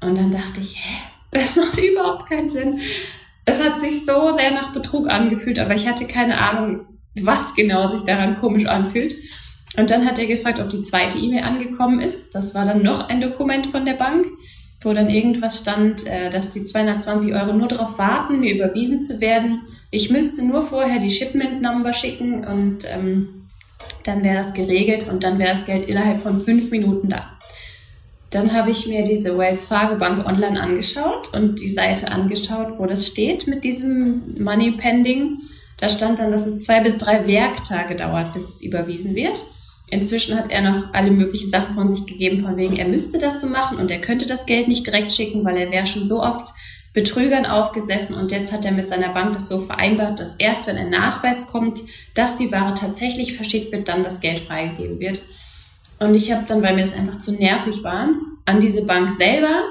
Und 0.00 0.16
dann 0.16 0.30
dachte 0.30 0.60
ich, 0.60 0.76
hä, 0.76 1.02
das 1.30 1.56
macht 1.56 1.78
überhaupt 1.92 2.28
keinen 2.28 2.50
Sinn. 2.50 2.80
Es 3.44 3.62
hat 3.62 3.80
sich 3.80 4.04
so 4.04 4.34
sehr 4.36 4.52
nach 4.52 4.72
Betrug 4.72 5.08
angefühlt, 5.08 5.58
aber 5.58 5.74
ich 5.74 5.86
hatte 5.86 6.06
keine 6.06 6.38
Ahnung, 6.38 6.86
was 7.20 7.54
genau 7.54 7.86
sich 7.86 8.02
daran 8.02 8.38
komisch 8.40 8.66
anfühlt. 8.66 9.14
Und 9.76 9.90
dann 9.90 10.06
hat 10.06 10.18
er 10.18 10.26
gefragt, 10.26 10.60
ob 10.60 10.70
die 10.70 10.82
zweite 10.82 11.18
E-Mail 11.18 11.42
angekommen 11.42 12.00
ist. 12.00 12.34
Das 12.34 12.54
war 12.54 12.64
dann 12.64 12.82
noch 12.82 13.08
ein 13.08 13.20
Dokument 13.20 13.66
von 13.66 13.84
der 13.84 13.94
Bank 13.94 14.26
wo 14.84 14.92
dann 14.92 15.08
irgendwas 15.08 15.60
stand, 15.60 16.06
äh, 16.06 16.30
dass 16.30 16.50
die 16.50 16.64
220 16.64 17.34
Euro 17.34 17.52
nur 17.52 17.68
darauf 17.68 17.98
warten, 17.98 18.40
mir 18.40 18.54
überwiesen 18.54 19.04
zu 19.04 19.20
werden. 19.20 19.62
Ich 19.90 20.10
müsste 20.10 20.44
nur 20.44 20.66
vorher 20.66 20.98
die 20.98 21.10
Shipment 21.10 21.62
Number 21.62 21.92
schicken 21.92 22.44
und 22.44 22.84
ähm, 22.92 23.46
dann 24.04 24.22
wäre 24.22 24.36
das 24.36 24.52
geregelt 24.52 25.06
und 25.10 25.24
dann 25.24 25.38
wäre 25.38 25.52
das 25.52 25.66
Geld 25.66 25.88
innerhalb 25.88 26.20
von 26.20 26.40
fünf 26.40 26.70
Minuten 26.70 27.08
da. 27.08 27.30
Dann 28.30 28.52
habe 28.52 28.70
ich 28.72 28.86
mir 28.86 29.04
diese 29.04 29.38
Wells 29.38 29.64
Fargo 29.64 29.96
Bank 29.96 30.26
online 30.26 30.60
angeschaut 30.60 31.32
und 31.34 31.60
die 31.60 31.68
Seite 31.68 32.10
angeschaut, 32.10 32.78
wo 32.78 32.86
das 32.86 33.06
steht 33.06 33.46
mit 33.46 33.62
diesem 33.62 34.42
Money 34.42 34.72
Pending. 34.72 35.38
Da 35.78 35.88
stand 35.88 36.18
dann, 36.18 36.32
dass 36.32 36.46
es 36.46 36.62
zwei 36.62 36.80
bis 36.80 36.96
drei 36.96 37.26
Werktage 37.26 37.94
dauert, 37.94 38.32
bis 38.32 38.48
es 38.48 38.60
überwiesen 38.60 39.14
wird. 39.14 39.40
Inzwischen 39.88 40.36
hat 40.36 40.50
er 40.50 40.62
noch 40.62 40.94
alle 40.94 41.10
möglichen 41.10 41.50
Sachen 41.50 41.74
von 41.74 41.88
sich 41.88 42.06
gegeben, 42.06 42.42
von 42.42 42.56
wegen, 42.56 42.76
er 42.76 42.88
müsste 42.88 43.18
das 43.18 43.40
so 43.40 43.46
machen 43.46 43.78
und 43.78 43.90
er 43.90 44.00
könnte 44.00 44.26
das 44.26 44.46
Geld 44.46 44.66
nicht 44.68 44.86
direkt 44.86 45.12
schicken, 45.12 45.44
weil 45.44 45.56
er 45.56 45.70
wäre 45.70 45.86
schon 45.86 46.06
so 46.06 46.22
oft 46.22 46.52
Betrügern 46.94 47.44
aufgesessen 47.44 48.14
und 48.14 48.30
jetzt 48.30 48.52
hat 48.52 48.64
er 48.64 48.72
mit 48.72 48.88
seiner 48.88 49.12
Bank 49.12 49.32
das 49.32 49.48
so 49.48 49.62
vereinbart, 49.62 50.20
dass 50.20 50.36
erst 50.36 50.66
wenn 50.66 50.76
ein 50.76 50.90
Nachweis 50.90 51.48
kommt, 51.48 51.80
dass 52.14 52.36
die 52.36 52.52
Ware 52.52 52.74
tatsächlich 52.74 53.36
verschickt 53.36 53.72
wird, 53.72 53.88
dann 53.88 54.04
das 54.04 54.20
Geld 54.20 54.40
freigegeben 54.40 55.00
wird. 55.00 55.20
Und 55.98 56.14
ich 56.14 56.32
habe 56.32 56.44
dann, 56.46 56.62
weil 56.62 56.74
mir 56.74 56.82
das 56.82 56.94
einfach 56.94 57.18
zu 57.18 57.32
nervig 57.32 57.82
war, 57.82 58.08
an 58.44 58.60
diese 58.60 58.84
Bank 58.84 59.10
selber, 59.10 59.64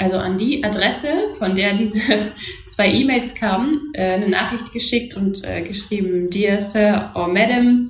also 0.00 0.18
an 0.18 0.36
die 0.36 0.64
Adresse, 0.64 1.08
von 1.38 1.54
der 1.54 1.74
diese 1.74 2.32
zwei 2.66 2.90
E-Mails 2.90 3.36
kamen, 3.36 3.92
äh, 3.92 4.14
eine 4.14 4.28
Nachricht 4.28 4.72
geschickt 4.72 5.16
und 5.16 5.44
äh, 5.44 5.62
geschrieben, 5.62 6.28
Dear 6.28 6.58
Sir 6.58 7.12
or 7.14 7.28
Madam, 7.28 7.88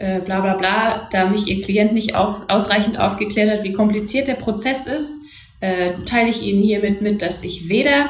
äh, 0.00 0.20
bla 0.20 0.40
bla 0.40 0.54
bla, 0.54 1.08
da 1.12 1.26
mich 1.26 1.46
ihr 1.46 1.60
Klient 1.60 1.92
nicht 1.92 2.14
auf, 2.14 2.48
ausreichend 2.48 2.98
aufgeklärt 2.98 3.50
hat, 3.50 3.64
wie 3.64 3.72
kompliziert 3.72 4.28
der 4.28 4.34
Prozess 4.34 4.86
ist, 4.86 5.12
äh, 5.60 5.92
teile 6.06 6.30
ich 6.30 6.42
Ihnen 6.42 6.62
hiermit 6.62 7.02
mit, 7.02 7.20
dass 7.20 7.44
ich 7.44 7.68
weder 7.68 8.08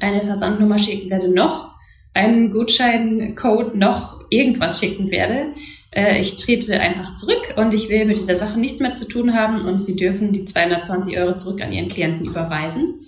eine 0.00 0.20
Versandnummer 0.20 0.78
schicken 0.78 1.10
werde, 1.10 1.28
noch 1.28 1.72
einen 2.12 2.50
Gutscheincode, 2.50 3.74
noch 3.74 4.20
irgendwas 4.28 4.80
schicken 4.80 5.10
werde. 5.10 5.46
Äh, 5.90 6.20
ich 6.20 6.36
trete 6.36 6.78
einfach 6.78 7.16
zurück 7.16 7.54
und 7.56 7.72
ich 7.72 7.88
will 7.88 8.04
mit 8.04 8.18
dieser 8.18 8.36
Sache 8.36 8.60
nichts 8.60 8.80
mehr 8.80 8.92
zu 8.92 9.08
tun 9.08 9.32
haben 9.32 9.62
und 9.62 9.78
Sie 9.78 9.96
dürfen 9.96 10.32
die 10.32 10.44
220 10.44 11.16
Euro 11.16 11.36
zurück 11.36 11.62
an 11.62 11.72
Ihren 11.72 11.88
Klienten 11.88 12.26
überweisen. 12.26 13.00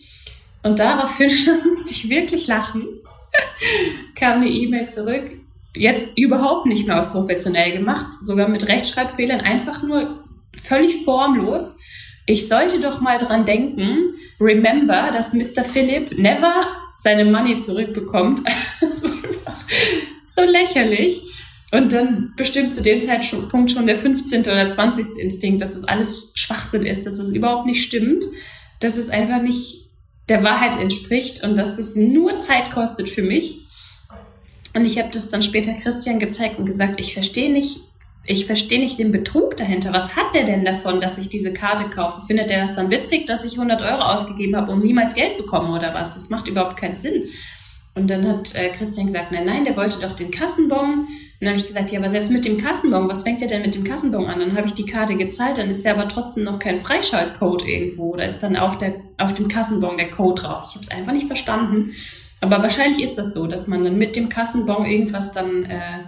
Und 0.62 0.78
daraufhin 0.78 1.28
musste 1.71 1.90
ich 1.90 2.09
wirklich 2.09 2.47
lachen. 2.47 2.83
kam 4.14 4.40
eine 4.40 4.49
E-Mail 4.49 4.88
zurück 4.88 5.40
jetzt 5.77 6.19
überhaupt 6.19 6.67
nicht 6.67 6.87
mehr 6.87 7.00
auf 7.00 7.11
professionell 7.11 7.73
gemacht, 7.73 8.07
sogar 8.25 8.49
mit 8.49 8.69
Rechtschreibfehlern, 8.69 9.41
einfach 9.41 9.83
nur 9.83 10.25
völlig 10.62 11.05
formlos. 11.05 11.77
Ich 12.27 12.49
sollte 12.49 12.81
doch 12.81 13.00
mal 13.00 13.19
dran 13.19 13.45
denken, 13.45 14.15
remember, 14.41 15.11
dass 15.12 15.33
Mr. 15.33 15.65
Philip 15.65 16.19
never 16.19 16.67
seine 16.99 17.25
Money 17.25 17.59
zurückbekommt. 17.59 18.41
das 18.81 19.05
war 19.45 19.57
so 20.27 20.43
lächerlich. 20.43 21.23
Und 21.73 21.93
dann 21.93 22.33
bestimmt 22.37 22.75
zu 22.75 22.83
dem 22.83 23.00
Zeitpunkt 23.00 23.71
schon 23.71 23.87
der 23.87 23.97
15. 23.97 24.43
oder 24.43 24.69
20. 24.69 25.19
Instinkt, 25.19 25.62
dass 25.62 25.77
es 25.77 25.85
alles 25.85 26.33
Schwachsinn 26.35 26.85
ist, 26.85 27.07
dass 27.07 27.19
es 27.19 27.31
überhaupt 27.31 27.67
nicht 27.67 27.85
stimmt, 27.85 28.25
dass 28.81 28.97
es 28.97 29.09
einfach 29.09 29.41
nicht 29.41 29.89
der 30.29 30.43
Wahrheit 30.43 30.81
entspricht 30.81 31.45
und 31.45 31.57
dass 31.57 31.79
es 31.79 31.95
nur 31.95 32.41
Zeit 32.41 32.71
kostet 32.71 33.09
für 33.09 33.23
mich. 33.23 33.60
Und 34.75 34.85
ich 34.85 34.99
habe 34.99 35.11
das 35.12 35.31
dann 35.31 35.43
später 35.43 35.73
Christian 35.75 36.21
gezeigt 36.21 36.59
und 36.59 36.67
gesagt, 36.67 37.00
ich 37.00 37.15
verstehe 37.15 37.53
nicht, 37.53 37.81
ich 38.25 38.47
verstehe 38.47 38.79
nicht 38.79 38.99
den 38.99 39.12
Betrug 39.12 39.57
dahinter. 39.57 39.93
Was 39.93 40.15
hat 40.15 40.35
der 40.35 40.45
denn 40.45 40.65
davon, 40.65 41.00
dass 41.00 41.19
ich 41.19 41.29
diese 41.29 41.53
Karte 41.53 41.85
kaufe? 41.85 42.27
Findet 42.27 42.50
der 42.50 42.62
das 42.67 42.77
dann 42.77 42.91
witzig, 42.91 43.27
dass 43.27 43.45
ich 43.45 43.55
100 43.55 43.83
Euro 43.83 44.03
ausgegeben 44.03 44.57
habe 44.57 44.73
und 44.73 44.85
niemals 44.85 45.15
Geld 45.15 45.39
bekomme 45.39 45.75
oder 45.77 45.95
was? 45.95 46.15
Das 46.15 46.31
macht 46.31 46.47
überhaupt 46.47 46.77
keinen 46.77 46.99
Sinn. 46.99 47.25
Und 47.95 48.09
dann 48.09 48.27
hat 48.29 48.55
äh, 48.55 48.69
Christian 48.69 49.07
gesagt, 49.07 49.33
nein, 49.33 49.47
nein, 49.47 49.65
der 49.65 49.77
wollte 49.77 50.00
doch 50.00 50.15
den 50.15 50.31
Kassenbon. 50.31 51.09
Dann 51.41 51.49
habe 51.49 51.59
ich 51.59 51.67
gesagt, 51.67 51.91
ja, 51.91 51.99
aber 51.99 52.09
selbst 52.09 52.31
mit 52.31 52.45
dem 52.45 52.59
Kassenbon, 52.59 53.09
was 53.09 53.23
fängt 53.23 53.41
der 53.41 53.49
denn 53.49 53.62
mit 53.62 53.75
dem 53.75 53.83
Kassenbon 53.83 54.27
an? 54.27 54.39
Dann 54.39 54.57
habe 54.57 54.67
ich 54.67 54.75
die 54.75 54.87
Karte 54.87 55.17
gezahlt, 55.17 55.59
dann 55.59 55.71
ist 55.71 55.85
ja 55.85 55.93
aber 55.95 56.07
trotzdem 56.07 56.45
noch 56.45 56.59
kein 56.59 56.79
Freischaltcode 56.79 57.67
irgendwo. 57.67 58.15
Da 58.15 58.25
ist 58.25 58.39
dann 58.41 58.57
auf, 58.57 58.79
der, 58.79 58.95
auf 59.19 59.35
dem 59.35 59.49
Kassenbon 59.49 59.97
der 59.97 60.11
Code 60.11 60.43
drauf. 60.43 60.65
Ich 60.69 60.75
habe 60.75 60.85
es 60.85 60.91
einfach 60.91 61.12
nicht 61.12 61.27
verstanden. 61.27 61.93
Aber 62.41 62.63
wahrscheinlich 62.63 63.03
ist 63.03 63.19
das 63.19 63.35
so, 63.35 63.47
dass 63.47 63.67
man 63.67 63.85
dann 63.85 63.99
mit 63.99 64.17
dem 64.17 64.29
Kassenbon 64.29 64.87
irgendwas 64.87 65.33
dann 65.33 65.65
äh, 65.65 66.05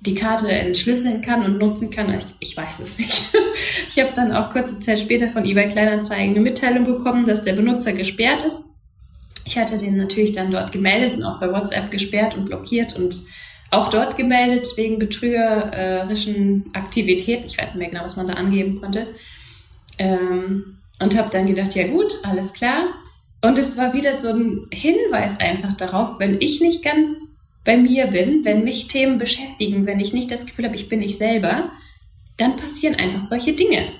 die 0.00 0.14
Karte 0.14 0.50
entschlüsseln 0.50 1.20
kann 1.20 1.44
und 1.44 1.58
nutzen 1.58 1.90
kann. 1.90 2.14
Ich, 2.14 2.24
ich 2.38 2.56
weiß 2.56 2.80
es 2.80 2.98
nicht. 2.98 3.34
ich 3.88 3.98
habe 3.98 4.12
dann 4.14 4.32
auch 4.32 4.50
kurze 4.50 4.78
Zeit 4.78 5.00
später 5.00 5.28
von 5.28 5.44
eBay 5.44 5.68
Kleinanzeigen 5.68 6.30
eine 6.30 6.40
Mitteilung 6.40 6.84
bekommen, 6.84 7.26
dass 7.26 7.42
der 7.42 7.54
Benutzer 7.54 7.92
gesperrt 7.92 8.42
ist. 8.42 8.64
Ich 9.44 9.58
hatte 9.58 9.78
den 9.78 9.96
natürlich 9.96 10.32
dann 10.32 10.50
dort 10.50 10.72
gemeldet 10.72 11.16
und 11.16 11.24
auch 11.24 11.38
bei 11.38 11.52
WhatsApp 11.52 11.90
gesperrt 11.90 12.36
und 12.36 12.46
blockiert 12.46 12.96
und 12.96 13.22
auch 13.70 13.88
dort 13.88 14.16
gemeldet 14.16 14.66
wegen 14.76 14.98
betrügerischen 14.98 16.70
Aktivitäten. 16.72 17.46
Ich 17.46 17.58
weiß 17.58 17.74
nicht 17.74 17.80
mehr 17.80 17.90
genau, 17.90 18.04
was 18.04 18.16
man 18.16 18.26
da 18.26 18.34
angeben 18.34 18.80
konnte. 18.80 19.06
Ähm, 19.98 20.78
und 21.00 21.16
habe 21.16 21.28
dann 21.30 21.46
gedacht, 21.46 21.74
ja 21.74 21.86
gut, 21.88 22.18
alles 22.24 22.52
klar. 22.52 22.86
Und 23.46 23.60
es 23.60 23.78
war 23.78 23.92
wieder 23.92 24.12
so 24.12 24.30
ein 24.30 24.66
Hinweis 24.72 25.38
einfach 25.38 25.72
darauf, 25.74 26.18
wenn 26.18 26.40
ich 26.40 26.60
nicht 26.60 26.84
ganz 26.84 27.36
bei 27.64 27.76
mir 27.76 28.08
bin, 28.08 28.44
wenn 28.44 28.64
mich 28.64 28.88
Themen 28.88 29.18
beschäftigen, 29.18 29.86
wenn 29.86 30.00
ich 30.00 30.12
nicht 30.12 30.32
das 30.32 30.46
Gefühl 30.46 30.64
habe, 30.64 30.74
ich 30.74 30.88
bin 30.88 31.00
ich 31.00 31.16
selber, 31.16 31.70
dann 32.38 32.56
passieren 32.56 32.96
einfach 32.96 33.22
solche 33.22 33.52
Dinge. 33.52 33.92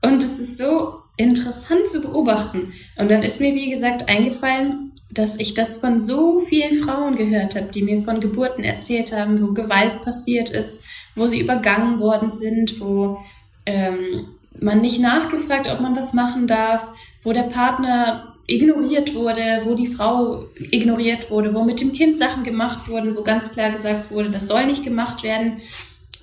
Und 0.00 0.22
es 0.22 0.38
ist 0.38 0.58
so 0.58 1.00
interessant 1.16 1.88
zu 1.88 2.02
beobachten. 2.02 2.72
Und 2.96 3.10
dann 3.10 3.24
ist 3.24 3.40
mir, 3.40 3.52
wie 3.56 3.70
gesagt, 3.70 4.08
eingefallen, 4.08 4.92
dass 5.10 5.40
ich 5.40 5.54
das 5.54 5.78
von 5.78 6.00
so 6.00 6.38
vielen 6.38 6.74
Frauen 6.74 7.16
gehört 7.16 7.56
habe, 7.56 7.72
die 7.72 7.82
mir 7.82 8.00
von 8.02 8.20
Geburten 8.20 8.62
erzählt 8.62 9.10
haben, 9.10 9.42
wo 9.42 9.54
Gewalt 9.54 10.02
passiert 10.02 10.50
ist, 10.50 10.84
wo 11.16 11.26
sie 11.26 11.40
übergangen 11.40 11.98
worden 11.98 12.30
sind, 12.30 12.80
wo 12.80 13.18
ähm, 13.66 14.26
man 14.60 14.80
nicht 14.80 15.00
nachgefragt, 15.00 15.68
ob 15.68 15.80
man 15.80 15.96
was 15.96 16.12
machen 16.12 16.46
darf, 16.46 16.86
wo 17.24 17.32
der 17.32 17.42
Partner 17.42 18.33
ignoriert 18.46 19.14
wurde, 19.14 19.62
wo 19.64 19.74
die 19.74 19.86
Frau 19.86 20.44
ignoriert 20.70 21.30
wurde, 21.30 21.54
wo 21.54 21.62
mit 21.62 21.80
dem 21.80 21.92
Kind 21.92 22.18
Sachen 22.18 22.44
gemacht 22.44 22.88
wurden, 22.88 23.16
wo 23.16 23.22
ganz 23.22 23.52
klar 23.52 23.70
gesagt 23.70 24.10
wurde, 24.10 24.30
das 24.30 24.48
soll 24.48 24.66
nicht 24.66 24.84
gemacht 24.84 25.22
werden. 25.22 25.58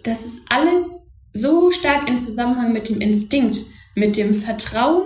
Das 0.03 0.25
ist 0.25 0.41
alles 0.49 1.11
so 1.33 1.71
stark 1.71 2.07
in 2.07 2.19
Zusammenhang 2.19 2.73
mit 2.73 2.89
dem 2.89 3.01
Instinkt, 3.01 3.57
mit 3.95 4.17
dem 4.17 4.41
Vertrauen 4.41 5.05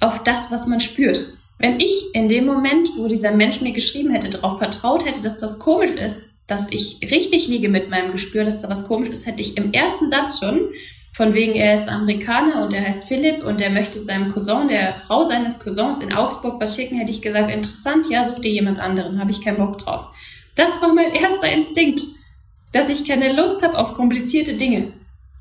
auf 0.00 0.22
das, 0.22 0.50
was 0.50 0.66
man 0.66 0.80
spürt. 0.80 1.34
Wenn 1.58 1.80
ich 1.80 2.14
in 2.14 2.28
dem 2.28 2.46
Moment, 2.46 2.88
wo 2.96 3.08
dieser 3.08 3.32
Mensch 3.32 3.60
mir 3.60 3.72
geschrieben 3.72 4.10
hätte, 4.10 4.30
darauf 4.30 4.58
vertraut 4.58 5.04
hätte, 5.04 5.20
dass 5.20 5.38
das 5.38 5.58
komisch 5.58 5.92
ist, 5.92 6.30
dass 6.46 6.70
ich 6.70 7.00
richtig 7.10 7.48
liege 7.48 7.68
mit 7.68 7.90
meinem 7.90 8.12
Gespür, 8.12 8.44
dass 8.44 8.62
da 8.62 8.68
was 8.68 8.86
komisch 8.86 9.10
ist, 9.10 9.26
hätte 9.26 9.42
ich 9.42 9.56
im 9.56 9.72
ersten 9.72 10.08
Satz 10.08 10.38
schon 10.38 10.70
von 11.18 11.34
wegen, 11.34 11.56
er 11.56 11.74
ist 11.74 11.88
Amerikaner 11.88 12.62
und 12.62 12.72
er 12.72 12.86
heißt 12.86 13.08
Philipp 13.08 13.44
und 13.44 13.60
er 13.60 13.70
möchte 13.70 13.98
seinem 13.98 14.32
Cousin, 14.32 14.68
der 14.68 14.96
Frau 14.98 15.24
seines 15.24 15.58
Cousins 15.58 15.98
in 15.98 16.12
Augsburg 16.12 16.60
was 16.60 16.76
schicken, 16.76 16.96
hätte 16.96 17.10
ich 17.10 17.20
gesagt, 17.20 17.50
interessant, 17.50 18.08
ja, 18.08 18.22
such 18.22 18.38
dir 18.38 18.52
jemand 18.52 18.78
anderen, 18.78 19.18
habe 19.18 19.32
ich 19.32 19.42
keinen 19.42 19.56
Bock 19.56 19.78
drauf. 19.78 20.14
Das 20.54 20.80
war 20.80 20.94
mein 20.94 21.12
erster 21.12 21.50
Instinkt, 21.50 22.02
dass 22.70 22.88
ich 22.88 23.04
keine 23.04 23.32
Lust 23.32 23.64
habe 23.64 23.76
auf 23.76 23.94
komplizierte 23.94 24.54
Dinge. 24.54 24.92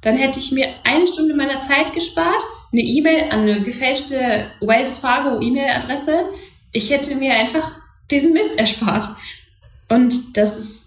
Dann 0.01 0.15
hätte 0.15 0.39
ich 0.39 0.51
mir 0.51 0.67
eine 0.84 1.05
Stunde 1.05 1.36
meiner 1.36 1.62
Zeit 1.62 1.93
gespart, 1.93 2.41
eine 2.72 2.81
E-Mail 2.81 3.25
an 3.29 3.41
eine 3.41 3.62
gefälschte 3.62 4.48
Wells 4.62 4.98
Fargo 4.98 5.39
E-Mail-Adresse. 5.39 6.25
Ich 6.72 6.89
hätte 6.89 7.13
mir 7.17 7.34
einfach 7.36 7.72
diesen 8.10 8.34
Mist 8.34 8.57
erspart. 8.57 9.10
Und 9.89 10.38
das 10.38 10.57
ist 10.57 10.87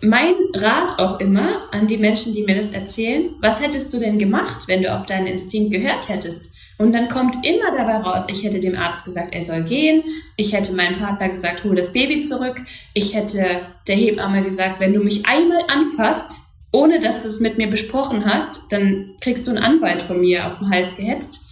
mein 0.00 0.34
Rat 0.54 0.98
auch 0.98 1.20
immer 1.20 1.62
an 1.72 1.86
die 1.86 1.96
Menschen, 1.96 2.34
die 2.34 2.44
mir 2.44 2.56
das 2.56 2.70
erzählen, 2.70 3.30
was 3.40 3.62
hättest 3.62 3.92
du 3.92 3.98
denn 3.98 4.18
gemacht, 4.18 4.68
wenn 4.68 4.82
du 4.82 4.94
auf 4.94 5.06
deinen 5.06 5.26
Instinkt 5.26 5.72
gehört 5.72 6.08
hättest? 6.08 6.54
Und 6.78 6.92
dann 6.92 7.08
kommt 7.08 7.44
immer 7.44 7.76
dabei 7.76 7.96
raus, 7.96 8.26
ich 8.28 8.44
hätte 8.44 8.60
dem 8.60 8.76
Arzt 8.76 9.04
gesagt, 9.04 9.34
er 9.34 9.42
soll 9.42 9.62
gehen, 9.62 10.04
ich 10.36 10.52
hätte 10.52 10.74
meinem 10.74 11.00
Partner 11.00 11.28
gesagt, 11.28 11.64
hol 11.64 11.74
das 11.74 11.92
Baby 11.92 12.22
zurück, 12.22 12.60
ich 12.94 13.14
hätte 13.14 13.62
der 13.88 13.96
Hebamme 13.96 14.44
gesagt, 14.44 14.78
wenn 14.78 14.94
du 14.94 15.00
mich 15.00 15.26
einmal 15.26 15.64
anfasst, 15.66 16.40
ohne 16.70 17.00
dass 17.00 17.22
du 17.22 17.28
es 17.28 17.40
mit 17.40 17.58
mir 17.58 17.68
besprochen 17.68 18.26
hast, 18.26 18.70
dann 18.70 19.16
kriegst 19.20 19.46
du 19.46 19.50
einen 19.50 19.64
Anwalt 19.64 20.02
von 20.02 20.20
mir 20.20 20.46
auf 20.46 20.58
den 20.58 20.70
Hals 20.70 20.96
gehetzt. 20.96 21.48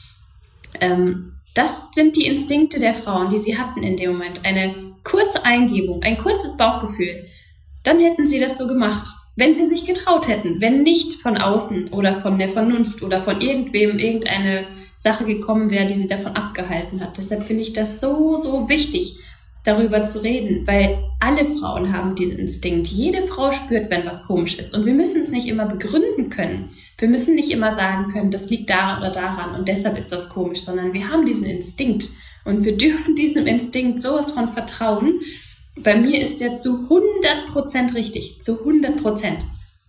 Ähm, 0.81 1.33
das 1.55 1.89
sind 1.93 2.17
die 2.17 2.27
Instinkte 2.27 2.79
der 2.79 2.95
Frauen, 2.95 3.31
die 3.31 3.39
sie 3.39 3.59
hatten 3.59 3.83
in 3.83 3.97
dem 3.97 4.13
Moment. 4.13 4.41
Eine 4.45 4.75
kurze 5.03 5.45
Eingebung, 5.45 6.03
ein 6.03 6.19
kurzes 6.19 6.57
Bauchgefühl 6.57 7.25
dann 7.87 8.01
hätten 8.01 8.27
sie 8.27 8.41
das 8.41 8.59
so 8.59 8.67
gemacht. 8.67 9.07
Wenn 9.37 9.55
sie 9.55 9.67
sich 9.67 9.85
getraut 9.85 10.29
hätten, 10.29 10.61
wenn 10.61 10.83
nicht 10.83 11.21
von 11.21 11.37
außen 11.37 11.89
oder 11.89 12.21
von 12.21 12.39
der 12.39 12.49
Vernunft 12.49 13.03
oder 13.03 13.21
von 13.21 13.41
irgendwem 13.41 13.99
irgendeine 13.99 14.65
Sache 14.97 15.25
gekommen 15.25 15.71
wäre, 15.71 15.87
die 15.87 15.95
sie 15.95 16.09
davon 16.09 16.33
abgehalten 16.33 17.01
hat. 17.01 17.19
Deshalb 17.19 17.45
finde 17.45 17.63
ich 17.63 17.73
das 17.73 18.01
so, 18.01 18.37
so 18.39 18.69
wichtig, 18.69 19.19
darüber 19.63 20.05
zu 20.05 20.23
reden, 20.23 20.67
weil 20.67 20.99
alle 21.21 21.45
Frauen 21.45 21.93
haben 21.93 22.15
diesen 22.15 22.39
Instinkt. 22.39 22.89
Jede 22.89 23.27
Frau 23.27 23.53
spürt, 23.53 23.91
wenn 23.91 24.07
was 24.07 24.25
komisch 24.25 24.59
ist. 24.59 24.75
Und 24.75 24.87
wir 24.87 24.95
müssen 24.95 25.23
es 25.23 25.29
nicht 25.29 25.47
immer 25.47 25.67
begründen 25.67 26.31
können. 26.31 26.71
Wir 26.99 27.09
müssen 27.09 27.35
nicht 27.35 27.51
immer 27.51 27.75
sagen 27.75 28.11
können, 28.13 28.31
das 28.31 28.49
liegt 28.49 28.71
daran 28.71 29.01
oder 29.01 29.11
daran 29.11 29.55
und 29.55 29.69
deshalb 29.69 29.99
ist 29.99 30.13
das 30.13 30.31
komisch, 30.31 30.61
sondern 30.61 30.93
wir 30.95 31.11
haben 31.11 31.27
diesen 31.27 31.45
Instinkt. 31.45 32.09
Und 32.45 32.65
wir 32.65 32.77
dürfen 32.77 33.17
diesem 33.17 33.47
Instinkt 33.47 34.01
sowas 34.01 34.31
von 34.31 34.53
vertrauen 34.53 35.21
bei 35.83 35.97
mir 35.97 36.21
ist 36.21 36.41
der 36.41 36.57
zu 36.57 36.89
100% 36.89 37.95
richtig, 37.95 38.41
zu 38.41 38.65
100%. 38.65 39.39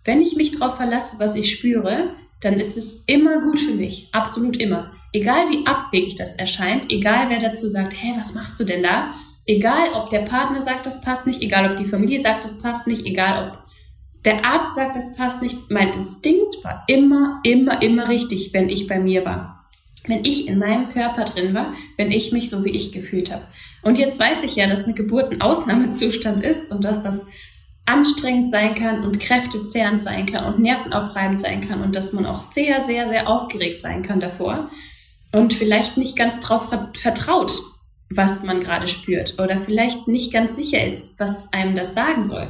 Wenn 0.04 0.20
ich 0.20 0.36
mich 0.36 0.52
darauf 0.52 0.76
verlasse, 0.76 1.16
was 1.18 1.34
ich 1.34 1.50
spüre, 1.50 2.14
dann 2.40 2.60
ist 2.60 2.76
es 2.76 3.04
immer 3.06 3.40
gut 3.40 3.58
für 3.58 3.74
mich, 3.74 4.08
absolut 4.12 4.58
immer. 4.58 4.92
Egal 5.12 5.50
wie 5.50 5.66
abwegig 5.66 6.14
das 6.14 6.36
erscheint, 6.36 6.90
egal 6.90 7.30
wer 7.30 7.38
dazu 7.38 7.68
sagt, 7.68 7.94
hey, 8.00 8.14
was 8.16 8.34
machst 8.34 8.60
du 8.60 8.64
denn 8.64 8.82
da? 8.82 9.14
Egal 9.46 9.94
ob 9.94 10.10
der 10.10 10.20
Partner 10.20 10.60
sagt, 10.60 10.86
das 10.86 11.00
passt 11.00 11.26
nicht, 11.26 11.42
egal 11.42 11.70
ob 11.70 11.76
die 11.76 11.84
Familie 11.84 12.20
sagt, 12.20 12.44
das 12.44 12.60
passt 12.60 12.86
nicht, 12.86 13.06
egal 13.06 13.48
ob 13.48 13.58
der 14.24 14.44
Arzt 14.44 14.74
sagt, 14.74 14.94
das 14.94 15.16
passt 15.16 15.42
nicht, 15.42 15.70
mein 15.70 15.92
Instinkt 15.94 16.62
war 16.62 16.84
immer, 16.86 17.40
immer, 17.44 17.80
immer 17.82 18.08
richtig, 18.08 18.52
wenn 18.52 18.68
ich 18.68 18.86
bei 18.86 18.98
mir 18.98 19.24
war 19.24 19.58
wenn 20.08 20.24
ich 20.24 20.48
in 20.48 20.58
meinem 20.58 20.88
Körper 20.88 21.24
drin 21.24 21.54
war, 21.54 21.74
wenn 21.96 22.10
ich 22.10 22.32
mich 22.32 22.50
so 22.50 22.64
wie 22.64 22.70
ich 22.70 22.92
gefühlt 22.92 23.32
habe. 23.32 23.42
Und 23.88 23.96
jetzt 23.96 24.20
weiß 24.20 24.42
ich 24.42 24.54
ja, 24.54 24.66
dass 24.66 24.84
eine 24.84 24.92
Geburt 24.92 25.32
ein 25.32 25.40
Ausnahmezustand 25.40 26.44
ist 26.44 26.72
und 26.72 26.84
dass 26.84 27.02
das 27.02 27.24
anstrengend 27.86 28.50
sein 28.50 28.74
kann 28.74 29.02
und 29.02 29.18
kräftezehrend 29.18 30.04
sein 30.04 30.26
kann 30.26 30.44
und 30.44 30.60
nervenaufreibend 30.60 31.40
sein 31.40 31.66
kann 31.66 31.80
und 31.80 31.96
dass 31.96 32.12
man 32.12 32.26
auch 32.26 32.38
sehr, 32.38 32.82
sehr, 32.82 33.08
sehr 33.08 33.26
aufgeregt 33.30 33.80
sein 33.80 34.02
kann 34.02 34.20
davor 34.20 34.68
und 35.32 35.54
vielleicht 35.54 35.96
nicht 35.96 36.18
ganz 36.18 36.38
drauf 36.40 36.68
vertraut, 36.98 37.58
was 38.10 38.42
man 38.42 38.60
gerade 38.60 38.88
spürt 38.88 39.38
oder 39.38 39.56
vielleicht 39.56 40.06
nicht 40.06 40.34
ganz 40.34 40.56
sicher 40.56 40.84
ist, 40.84 41.18
was 41.18 41.50
einem 41.54 41.74
das 41.74 41.94
sagen 41.94 42.24
soll. 42.24 42.46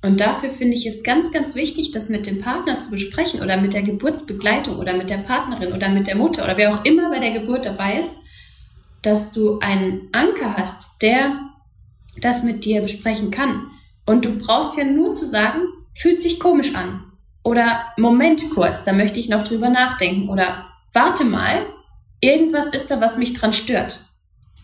Und 0.00 0.20
dafür 0.20 0.48
finde 0.48 0.74
ich 0.74 0.86
es 0.86 1.02
ganz, 1.02 1.32
ganz 1.32 1.54
wichtig, 1.54 1.90
das 1.90 2.08
mit 2.08 2.24
dem 2.24 2.40
Partner 2.40 2.80
zu 2.80 2.92
besprechen 2.92 3.42
oder 3.42 3.58
mit 3.58 3.74
der 3.74 3.82
Geburtsbegleitung 3.82 4.78
oder 4.78 4.94
mit 4.94 5.10
der 5.10 5.18
Partnerin 5.18 5.74
oder 5.74 5.90
mit 5.90 6.06
der 6.06 6.16
Mutter 6.16 6.44
oder 6.44 6.56
wer 6.56 6.74
auch 6.74 6.82
immer 6.86 7.10
bei 7.10 7.18
der 7.18 7.32
Geburt 7.32 7.66
dabei 7.66 7.98
ist, 7.98 8.20
dass 9.02 9.32
du 9.32 9.58
einen 9.60 10.08
Anker 10.12 10.56
hast, 10.56 11.02
der 11.02 11.38
das 12.20 12.42
mit 12.42 12.64
dir 12.64 12.80
besprechen 12.82 13.30
kann. 13.30 13.70
Und 14.06 14.24
du 14.24 14.38
brauchst 14.38 14.76
ja 14.78 14.84
nur 14.84 15.14
zu 15.14 15.26
sagen, 15.26 15.60
fühlt 15.94 16.20
sich 16.20 16.40
komisch 16.40 16.74
an. 16.74 17.04
Oder 17.42 17.84
Moment 17.96 18.50
kurz, 18.50 18.82
da 18.84 18.92
möchte 18.92 19.20
ich 19.20 19.28
noch 19.28 19.44
drüber 19.44 19.68
nachdenken. 19.68 20.28
Oder 20.28 20.66
warte 20.92 21.24
mal, 21.24 21.66
irgendwas 22.20 22.66
ist 22.66 22.90
da, 22.90 23.00
was 23.00 23.18
mich 23.18 23.34
dran 23.34 23.52
stört. 23.52 24.02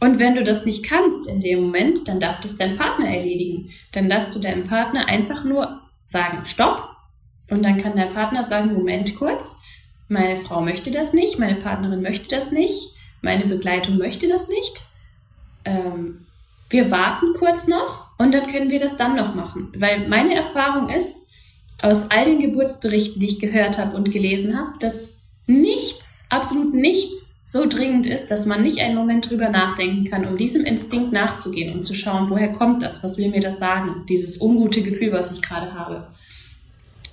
Und 0.01 0.19
wenn 0.19 0.35
du 0.35 0.43
das 0.43 0.67
nicht 0.67 0.85
kannst 0.85 1.29
in 1.29 1.41
dem 1.41 1.63
Moment, 1.63 2.09
dann 2.09 2.21
darf 2.21 2.41
das 2.41 2.57
dein 2.57 2.77
Partner 2.77 3.07
erledigen. 3.07 3.71
Dann 3.93 4.09
darfst 4.09 4.35
du 4.35 4.41
deinem 4.41 4.67
Partner 4.67 5.09
einfach 5.09 5.45
nur 5.45 5.81
sagen, 6.05 6.45
stopp. 6.45 6.91
Und 7.49 7.63
dann 7.63 7.79
kann 7.79 7.97
dein 7.97 8.13
Partner 8.13 8.43
sagen, 8.43 8.75
Moment 8.75 9.17
kurz, 9.17 9.57
meine 10.09 10.37
Frau 10.37 10.61
möchte 10.61 10.91
das 10.91 11.13
nicht, 11.13 11.39
meine 11.39 11.57
Partnerin 11.57 12.03
möchte 12.03 12.29
das 12.29 12.53
nicht, 12.53 12.94
meine 13.25 13.47
Begleitung 13.47 13.99
möchte 13.99 14.29
das 14.29 14.49
nicht. 14.49 14.85
Ähm, 15.65 16.27
wir 16.71 16.91
warten 16.91 17.33
kurz 17.37 17.67
noch 17.67 18.11
und 18.19 18.33
dann 18.33 18.47
können 18.47 18.71
wir 18.71 18.79
das 18.79 18.97
dann 18.97 19.17
noch 19.17 19.35
machen. 19.35 19.73
Weil 19.77 20.09
meine 20.09 20.35
Erfahrung 20.35 20.89
ist, 20.91 21.25
aus 21.83 22.11
all 22.11 22.25
den 22.25 22.39
Geburtsberichten, 22.39 23.21
die 23.21 23.27
ich 23.27 23.41
gehört 23.41 23.79
habe 23.79 23.97
und 23.97 24.11
gelesen 24.11 24.57
habe, 24.57 24.73
dass 24.79 25.25
nichts, 25.47 26.27
absolut 26.31 26.75
nichts 26.75 27.51
so 27.51 27.67
dringend 27.69 28.07
ist, 28.07 28.31
dass 28.31 28.47
man 28.47 28.63
nicht 28.63 28.81
einen 28.81 28.97
Moment 28.97 29.31
drüber 29.31 29.49
nachdenken 29.49 30.05
kann, 30.05 30.27
um 30.27 30.37
diesem 30.37 30.65
Instinkt 30.65 31.13
nachzugehen 31.13 31.75
und 31.75 31.85
zu 31.85 31.95
schauen, 31.95 32.31
woher 32.31 32.53
kommt 32.53 32.83
das, 32.83 33.05
was 33.05 33.19
will 33.19 33.29
mir 33.29 33.41
das 33.41 33.59
sagen, 33.59 34.07
dieses 34.09 34.41
ungute 34.41 34.83
Gefühl, 34.83 35.13
was 35.13 35.31
ich 35.31 35.43
gerade 35.43 35.75
habe. 35.75 36.09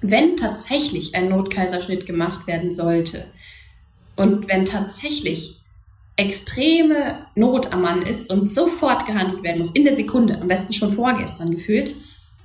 Wenn 0.02 0.38
tatsächlich 0.38 1.13
ein 1.13 1.30
Notkaiserschnitt 1.30 2.08
gemacht 2.08 2.47
werden 2.47 2.74
sollte 2.74 3.28
und 4.15 4.47
wenn 4.47 4.65
tatsächlich 4.65 5.61
extreme 6.21 7.25
Not 7.36 7.73
am 7.73 7.81
Mann 7.81 8.03
ist 8.03 8.31
und 8.31 8.53
sofort 8.53 9.07
gehandelt 9.07 9.41
werden 9.43 9.57
muss, 9.57 9.71
in 9.71 9.84
der 9.84 9.95
Sekunde, 9.95 10.39
am 10.39 10.47
besten 10.47 10.71
schon 10.71 10.93
vorgestern 10.93 11.49
gefühlt, 11.49 11.95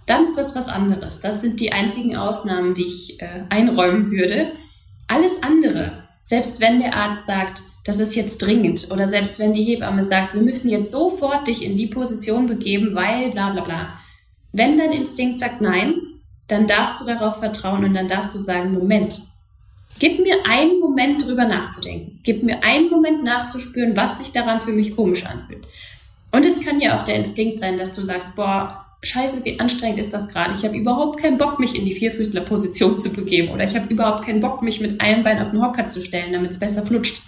dann 0.06 0.24
ist 0.24 0.38
das 0.38 0.56
was 0.56 0.68
anderes. 0.68 1.20
Das 1.20 1.42
sind 1.42 1.60
die 1.60 1.72
einzigen 1.72 2.16
Ausnahmen, 2.16 2.72
die 2.72 2.86
ich 2.86 3.20
äh, 3.20 3.44
einräumen 3.50 4.10
würde. 4.10 4.52
Alles 5.08 5.42
andere, 5.42 6.04
selbst 6.24 6.60
wenn 6.60 6.80
der 6.80 6.94
Arzt 6.94 7.26
sagt, 7.26 7.62
das 7.84 8.00
ist 8.00 8.16
jetzt 8.16 8.38
dringend. 8.38 8.90
Oder 8.90 9.08
selbst 9.08 9.38
wenn 9.38 9.52
die 9.52 9.64
Hebamme 9.64 10.02
sagt, 10.02 10.34
wir 10.34 10.42
müssen 10.42 10.70
jetzt 10.70 10.90
sofort 10.90 11.46
dich 11.46 11.62
in 11.62 11.76
die 11.76 11.86
Position 11.86 12.48
begeben, 12.48 12.94
weil 12.94 13.30
bla 13.30 13.50
bla 13.50 13.62
bla. 13.62 13.98
Wenn 14.52 14.78
dein 14.78 14.92
Instinkt 14.92 15.40
sagt 15.40 15.60
nein, 15.60 15.96
dann 16.48 16.66
darfst 16.66 17.00
du 17.00 17.04
darauf 17.04 17.36
vertrauen 17.36 17.84
und 17.84 17.94
dann 17.94 18.08
darfst 18.08 18.34
du 18.34 18.38
sagen, 18.38 18.72
Moment, 18.72 19.20
gib 19.98 20.20
mir 20.20 20.44
einen 20.44 20.80
Moment 20.80 21.26
drüber 21.26 21.46
nachzudenken. 21.46 22.20
Gib 22.22 22.42
mir 22.42 22.62
einen 22.62 22.90
Moment 22.90 23.24
nachzuspüren, 23.24 23.96
was 23.96 24.18
sich 24.18 24.32
daran 24.32 24.60
für 24.60 24.72
mich 24.72 24.96
komisch 24.96 25.26
anfühlt. 25.26 25.66
Und 26.32 26.44
es 26.44 26.64
kann 26.64 26.80
ja 26.80 26.98
auch 26.98 27.04
der 27.04 27.16
Instinkt 27.16 27.60
sein, 27.60 27.78
dass 27.78 27.92
du 27.92 28.02
sagst, 28.02 28.36
boah, 28.36 28.84
scheiße, 29.02 29.44
wie 29.44 29.60
anstrengend 29.60 29.98
ist 29.98 30.12
das 30.12 30.28
gerade. 30.28 30.54
Ich 30.56 30.64
habe 30.64 30.76
überhaupt 30.76 31.20
keinen 31.20 31.38
Bock, 31.38 31.58
mich 31.58 31.78
in 31.78 31.84
die 31.84 31.94
Vierfüßler-Position 31.94 32.98
zu 32.98 33.10
begeben. 33.10 33.52
Oder 33.52 33.64
ich 33.64 33.74
habe 33.74 33.92
überhaupt 33.92 34.26
keinen 34.26 34.40
Bock, 34.40 34.62
mich 34.62 34.80
mit 34.80 35.00
einem 35.00 35.22
Bein 35.22 35.40
auf 35.40 35.50
den 35.50 35.62
Hocker 35.62 35.88
zu 35.88 36.02
stellen, 36.02 36.32
damit 36.32 36.52
es 36.52 36.58
besser 36.58 36.84
flutscht. 36.84 37.22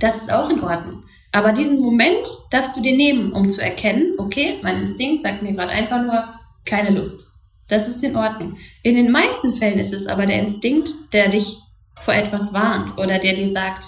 Das 0.00 0.16
ist 0.16 0.32
auch 0.32 0.50
in 0.50 0.62
Ordnung. 0.62 1.02
Aber 1.30 1.52
diesen 1.52 1.80
Moment 1.80 2.26
darfst 2.50 2.76
du 2.76 2.82
dir 2.82 2.94
nehmen, 2.94 3.32
um 3.32 3.50
zu 3.50 3.62
erkennen, 3.62 4.14
okay, 4.18 4.58
mein 4.62 4.80
Instinkt 4.80 5.22
sagt 5.22 5.42
mir 5.42 5.52
gerade 5.52 5.70
einfach 5.70 6.02
nur 6.02 6.28
keine 6.66 6.90
Lust. 6.90 7.32
Das 7.68 7.88
ist 7.88 8.04
in 8.04 8.16
Ordnung. 8.16 8.58
In 8.82 8.96
den 8.96 9.10
meisten 9.10 9.54
Fällen 9.54 9.78
ist 9.78 9.94
es 9.94 10.06
aber 10.06 10.26
der 10.26 10.40
Instinkt, 10.40 10.92
der 11.14 11.28
dich 11.28 11.56
vor 12.00 12.14
etwas 12.14 12.52
warnt 12.52 12.98
oder 12.98 13.18
der 13.18 13.34
dir 13.34 13.52
sagt, 13.52 13.86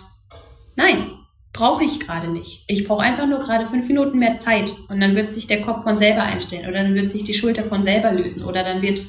nein, 0.77 1.11
brauche 1.53 1.85
ich 1.85 2.01
gerade 2.01 2.29
nicht. 2.29 2.65
Ich 2.67 2.87
brauche 2.87 3.03
einfach 3.03 3.27
nur 3.27 3.39
gerade 3.39 3.67
fünf 3.67 3.89
Minuten 3.89 4.19
mehr 4.19 4.39
Zeit 4.39 4.75
und 4.89 5.01
dann 5.01 5.15
wird 5.15 5.33
sich 5.33 5.47
der 5.47 5.63
Kopf 5.63 5.85
von 5.85 5.97
selber 5.97 6.23
einstellen 6.23 6.69
oder 6.69 6.83
dann 6.83 6.95
wird 6.95 7.11
sich 7.11 7.25
die 7.25 7.35
Schulter 7.35 7.63
von 7.63 7.83
selber 7.83 8.13
lösen 8.13 8.45
oder 8.45 8.63
dann 8.63 8.83
wird 8.83 9.01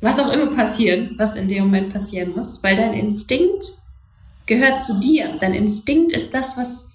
was 0.00 0.18
auch 0.18 0.32
immer 0.32 0.54
passieren, 0.54 1.14
was 1.16 1.36
in 1.36 1.48
dem 1.48 1.64
Moment 1.64 1.92
passieren 1.92 2.32
muss, 2.34 2.62
weil 2.62 2.76
dein 2.76 2.92
Instinkt 2.92 3.72
gehört 4.46 4.84
zu 4.84 5.00
dir. 5.00 5.36
Dein 5.40 5.54
Instinkt 5.54 6.12
ist 6.12 6.34
das, 6.34 6.56
was, 6.56 6.90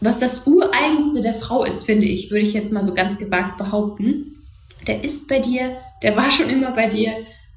was 0.00 0.18
das 0.18 0.46
Ureigenste 0.46 1.20
der 1.20 1.34
Frau 1.34 1.64
ist, 1.64 1.84
finde 1.84 2.06
ich, 2.06 2.30
würde 2.30 2.42
ich 2.42 2.52
jetzt 2.52 2.72
mal 2.72 2.82
so 2.82 2.94
ganz 2.94 3.18
gewagt 3.18 3.56
behaupten. 3.58 4.36
Der 4.86 5.02
ist 5.02 5.28
bei 5.28 5.40
dir, 5.40 5.76
der 6.02 6.16
war 6.16 6.30
schon 6.30 6.48
immer 6.48 6.70
bei 6.72 6.88
dir 6.88 7.12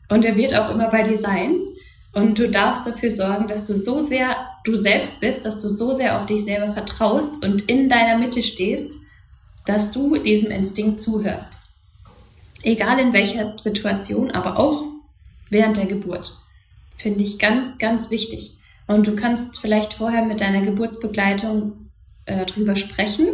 und 0.10 0.24
der 0.24 0.36
wird 0.36 0.56
auch 0.56 0.70
immer 0.72 0.90
bei 0.90 1.04
dir 1.04 1.18
sein. 1.18 1.56
Und 2.14 2.40
du 2.40 2.50
darfst 2.50 2.88
dafür 2.88 3.12
sorgen, 3.12 3.48
dass 3.48 3.66
du 3.66 3.76
so 3.76 4.06
sehr 4.06 4.36
du 4.64 4.76
selbst 4.76 5.20
bist, 5.20 5.46
dass 5.46 5.60
du 5.60 5.70
so 5.70 5.94
sehr 5.94 6.20
auf 6.20 6.26
dich 6.26 6.44
selber 6.44 6.74
vertraust 6.74 7.46
und 7.46 7.64
in 7.70 7.88
deiner 7.88 8.18
Mitte 8.18 8.44
stehst, 8.44 9.00
dass 9.66 9.92
du 9.92 10.18
diesem 10.18 10.52
Instinkt 10.52 11.02
zuhörst. 11.02 11.60
Egal 12.64 13.00
in 13.00 13.14
welcher 13.14 13.58
Situation, 13.58 14.32
aber 14.32 14.58
auch 14.58 14.84
während 15.50 15.78
der 15.78 15.86
Geburt. 15.86 16.36
Finde 16.98 17.24
ich 17.24 17.40
ganz, 17.40 17.78
ganz 17.78 18.10
wichtig. 18.10 18.58
Und 18.88 19.08
du 19.08 19.16
kannst 19.16 19.60
vielleicht 19.60 19.94
vorher 19.94 20.26
mit 20.26 20.42
deiner 20.42 20.62
Geburtsbegleitung 20.62 21.90
äh, 22.26 22.46
drüber 22.46 22.76
sprechen. 22.76 23.28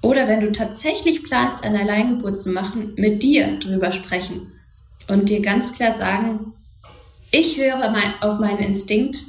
Oder 0.00 0.28
wenn 0.28 0.40
du 0.40 0.52
tatsächlich 0.52 1.24
planst, 1.24 1.64
eine 1.64 1.80
Alleingeburt 1.80 2.40
zu 2.40 2.50
machen, 2.50 2.94
mit 2.96 3.22
dir 3.22 3.58
drüber 3.58 3.92
sprechen. 3.92 4.52
Und 5.08 5.28
dir 5.28 5.42
ganz 5.42 5.74
klar 5.74 5.96
sagen, 5.96 6.52
ich 7.34 7.58
höre 7.58 7.90
mein, 7.90 8.14
auf 8.20 8.38
meinen 8.38 8.60
Instinkt. 8.60 9.24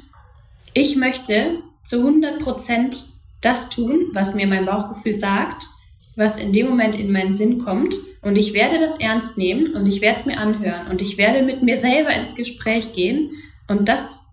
Ich 0.74 0.94
möchte 0.94 1.58
zu 1.82 1.98
100 1.98 2.38
Prozent 2.38 3.04
das 3.40 3.68
tun, 3.68 4.10
was 4.12 4.34
mir 4.34 4.46
mein 4.46 4.64
Bauchgefühl 4.64 5.18
sagt, 5.18 5.66
was 6.14 6.38
in 6.38 6.52
dem 6.52 6.68
Moment 6.68 6.94
in 6.94 7.10
meinen 7.10 7.34
Sinn 7.34 7.64
kommt. 7.64 7.96
Und 8.22 8.38
ich 8.38 8.52
werde 8.54 8.78
das 8.78 8.98
ernst 8.98 9.36
nehmen 9.38 9.74
und 9.74 9.88
ich 9.88 10.00
werde 10.00 10.20
es 10.20 10.26
mir 10.26 10.38
anhören 10.38 10.86
und 10.88 11.02
ich 11.02 11.18
werde 11.18 11.42
mit 11.42 11.62
mir 11.62 11.76
selber 11.76 12.14
ins 12.14 12.36
Gespräch 12.36 12.92
gehen 12.92 13.32
und 13.66 13.88
das 13.88 14.28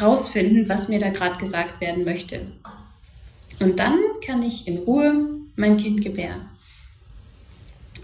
rausfinden, 0.00 0.68
was 0.68 0.88
mir 0.88 0.98
da 0.98 1.08
gerade 1.08 1.38
gesagt 1.38 1.80
werden 1.80 2.04
möchte. 2.04 2.42
Und 3.58 3.80
dann 3.80 3.98
kann 4.24 4.42
ich 4.42 4.68
in 4.68 4.78
Ruhe 4.78 5.28
mein 5.56 5.78
Kind 5.78 6.02
gebären. 6.02 6.50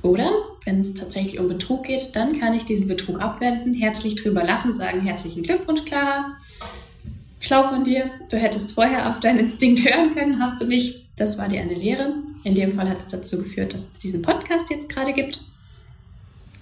Oder 0.05 0.35
wenn 0.67 0.81
es 0.81 0.93
tatsächlich 0.93 1.39
um 1.39 1.49
Betrug 1.49 1.85
geht, 1.85 2.15
dann 2.15 2.39
kann 2.39 2.53
ich 2.53 2.67
diesen 2.67 2.89
Betrug 2.89 3.23
abwenden, 3.23 3.73
herzlich 3.73 4.17
drüber 4.17 4.45
lachen, 4.45 4.77
sagen 4.77 5.01
herzlichen 5.01 5.43
Glückwunsch, 5.43 5.87
Clara. 5.87 6.37
Schlau 7.41 7.63
von 7.63 7.85
dir. 7.85 8.11
Du 8.29 8.37
hättest 8.37 8.73
vorher 8.73 9.09
auf 9.09 9.21
deinen 9.21 9.39
Instinkt 9.39 9.83
hören 9.83 10.13
können, 10.13 10.41
hast 10.41 10.61
du 10.61 10.67
nicht. 10.67 11.07
Das 11.17 11.39
war 11.39 11.49
dir 11.49 11.63
eine 11.63 11.73
Lehre. 11.73 12.13
In 12.45 12.55
dem 12.55 12.73
Fall 12.73 12.91
hat 12.91 12.99
es 12.99 13.07
dazu 13.07 13.39
geführt, 13.39 13.73
dass 13.73 13.93
es 13.93 13.99
diesen 13.99 14.21
Podcast 14.21 14.69
jetzt 14.69 14.91
gerade 14.91 15.15
gibt. 15.15 15.41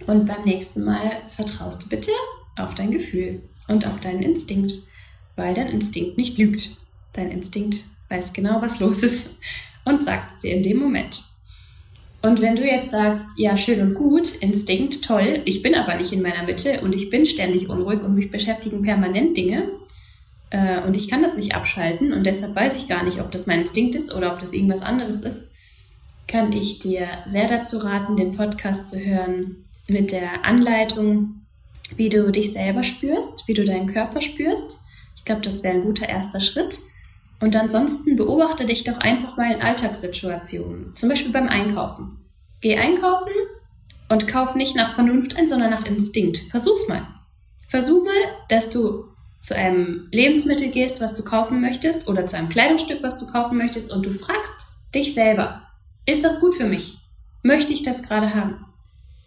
Und 0.07 0.26
beim 0.26 0.44
nächsten 0.44 0.85
Mal 0.85 1.11
vertraust 1.26 1.83
du 1.83 1.88
bitte 1.88 2.12
auf 2.57 2.76
dein 2.76 2.92
Gefühl 2.92 3.42
und 3.66 3.88
auf 3.88 3.98
deinen 3.98 4.22
Instinkt, 4.22 4.72
weil 5.35 5.52
dein 5.52 5.68
Instinkt 5.68 6.16
nicht 6.16 6.38
lügt. 6.38 6.76
Dein 7.12 7.33
Instinkt 7.33 7.83
weiß 8.09 8.35
genau, 8.35 8.62
was 8.62 8.78
los 8.78 9.02
ist 9.02 9.38
und 9.85 10.05
sagt 10.05 10.37
es 10.37 10.42
dir 10.42 10.55
in 10.55 10.62
dem 10.62 10.78
Moment. 10.78 11.32
Und 12.22 12.40
wenn 12.40 12.54
du 12.54 12.64
jetzt 12.64 12.90
sagst, 12.90 13.26
ja, 13.37 13.56
schön 13.56 13.80
und 13.80 13.94
gut, 13.94 14.37
Instinkt, 14.37 15.04
toll, 15.04 15.42
ich 15.44 15.61
bin 15.61 15.74
aber 15.74 15.96
nicht 15.96 16.12
in 16.12 16.22
meiner 16.22 16.44
Mitte 16.44 16.80
und 16.80 16.94
ich 16.94 17.11
bin 17.11 17.26
ständig 17.26 17.68
unruhig 17.68 18.02
und 18.02 18.14
mich 18.14 18.30
beschäftigen 18.30 18.82
permanent 18.82 19.37
Dinge 19.37 19.68
äh, 20.50 20.80
und 20.87 20.96
ich 20.96 21.08
kann 21.08 21.22
das 21.22 21.37
nicht 21.37 21.56
abschalten 21.56 22.12
und 22.12 22.24
deshalb 22.24 22.54
weiß 22.54 22.76
ich 22.76 22.87
gar 22.87 23.02
nicht, 23.02 23.20
ob 23.20 23.32
das 23.32 23.48
mein 23.48 23.61
Instinkt 23.61 23.96
ist 23.96 24.14
oder 24.14 24.32
ob 24.32 24.38
das 24.38 24.52
irgendwas 24.52 24.82
anderes 24.82 25.22
ist, 25.22 25.50
kann 26.28 26.52
ich 26.52 26.78
dir 26.78 27.08
sehr 27.26 27.48
dazu 27.48 27.78
raten, 27.78 28.16
den 28.16 28.37
Podcast 28.37 28.88
zu 28.88 29.00
hören 29.00 29.64
mit 29.88 30.12
der 30.12 30.44
Anleitung, 30.44 31.42
wie 31.96 32.08
du 32.08 32.30
dich 32.30 32.52
selber 32.52 32.85
spürst, 32.85 33.48
wie 33.48 33.54
du 33.54 33.64
deinen 33.64 33.87
Körper 33.87 34.20
spürst. 34.20 34.78
Ich 35.16 35.24
glaube, 35.24 35.42
das 35.42 35.62
wäre 35.62 35.74
ein 35.74 35.82
guter 35.82 36.08
erster 36.08 36.40
Schritt. 36.40 36.78
Und 37.42 37.57
ansonsten 37.57 38.14
beobachte 38.14 38.66
dich 38.66 38.85
doch 38.85 38.98
einfach 38.98 39.37
mal 39.37 39.50
in 39.50 39.61
Alltagssituationen, 39.61 40.94
zum 40.94 41.09
Beispiel 41.09 41.33
beim 41.33 41.48
Einkaufen. 41.48 42.18
Geh 42.61 42.76
einkaufen 42.76 43.33
und 44.09 44.28
kauf 44.28 44.55
nicht 44.55 44.76
nach 44.76 44.94
Vernunft 44.94 45.37
ein, 45.37 45.48
sondern 45.48 45.70
nach 45.70 45.85
Instinkt. 45.85 46.38
Versuch's 46.52 46.87
mal. 46.87 47.05
Versuch 47.66 48.05
mal, 48.05 48.14
dass 48.48 48.70
du 48.70 49.07
zu 49.40 49.57
einem 49.57 50.07
Lebensmittel 50.12 50.70
gehst, 50.70 51.00
was 51.00 51.16
du 51.16 51.24
kaufen 51.24 51.61
möchtest, 51.61 52.09
oder 52.09 52.26
zu 52.26 52.37
einem 52.37 52.48
Kleidungsstück, 52.48 53.02
was 53.02 53.18
du 53.18 53.26
kaufen 53.26 53.59
möchtest, 53.59 53.90
und 53.90 54.07
du 54.07 54.14
fragst 54.14 54.68
dich 54.94 55.12
selber, 55.12 55.62
ist 56.07 56.22
das 56.22 56.38
gut 56.38 56.55
für 56.55 56.66
mich? 56.66 56.98
Möchte 57.42 57.72
ich 57.72 57.83
das 57.83 58.05
gerade 58.05 58.37
haben? 58.37 58.66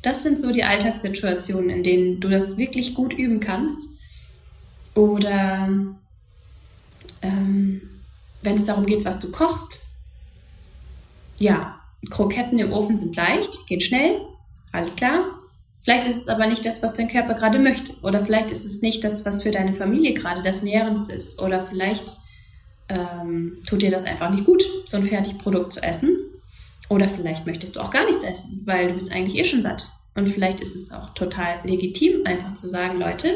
Das 0.03 0.23
sind 0.23 0.39
so 0.39 0.53
die 0.53 0.63
Alltagssituationen, 0.63 1.69
in 1.69 1.83
denen 1.83 2.21
du 2.21 2.29
das 2.29 2.55
wirklich 2.55 2.93
gut 2.93 3.11
üben 3.11 3.41
kannst. 3.41 3.99
Oder 4.93 5.67
ähm, 7.21 7.81
wenn 8.45 8.55
es 8.55 8.65
darum 8.65 8.85
geht, 8.85 9.05
was 9.05 9.19
du 9.19 9.31
kochst, 9.31 9.81
ja, 11.39 11.79
Kroketten 12.09 12.59
im 12.59 12.71
Ofen 12.71 12.97
sind 12.97 13.15
leicht, 13.15 13.67
geht 13.67 13.83
schnell, 13.83 14.21
alles 14.71 14.95
klar. 14.95 15.39
Vielleicht 15.81 16.07
ist 16.07 16.17
es 16.17 16.27
aber 16.29 16.47
nicht 16.47 16.65
das, 16.65 16.81
was 16.81 16.95
dein 16.95 17.09
Körper 17.09 17.35
gerade 17.35 17.59
möchte. 17.59 17.93
Oder 18.01 18.25
vielleicht 18.25 18.49
ist 18.49 18.65
es 18.65 18.81
nicht 18.81 19.03
das, 19.03 19.23
was 19.23 19.43
für 19.43 19.51
deine 19.51 19.75
Familie 19.75 20.13
gerade 20.13 20.41
das 20.41 20.63
Nährendste 20.63 21.13
ist. 21.13 21.39
Oder 21.39 21.67
vielleicht 21.67 22.11
ähm, 22.89 23.59
tut 23.67 23.83
dir 23.83 23.91
das 23.91 24.05
einfach 24.05 24.31
nicht 24.31 24.45
gut, 24.45 24.63
so 24.87 24.97
ein 24.97 25.03
Fertigprodukt 25.03 25.73
zu 25.73 25.83
essen. 25.83 26.17
Oder 26.89 27.07
vielleicht 27.07 27.45
möchtest 27.45 27.75
du 27.75 27.81
auch 27.81 27.91
gar 27.91 28.05
nichts 28.05 28.23
essen, 28.23 28.63
weil 28.65 28.87
du 28.87 28.93
bist 28.95 29.11
eigentlich 29.11 29.37
eh 29.37 29.43
schon 29.43 29.61
satt. 29.61 29.87
Und 30.15 30.27
vielleicht 30.27 30.59
ist 30.59 30.75
es 30.75 30.91
auch 30.91 31.13
total 31.13 31.59
legitim, 31.63 32.25
einfach 32.25 32.55
zu 32.55 32.67
sagen, 32.67 32.99
Leute, 32.99 33.29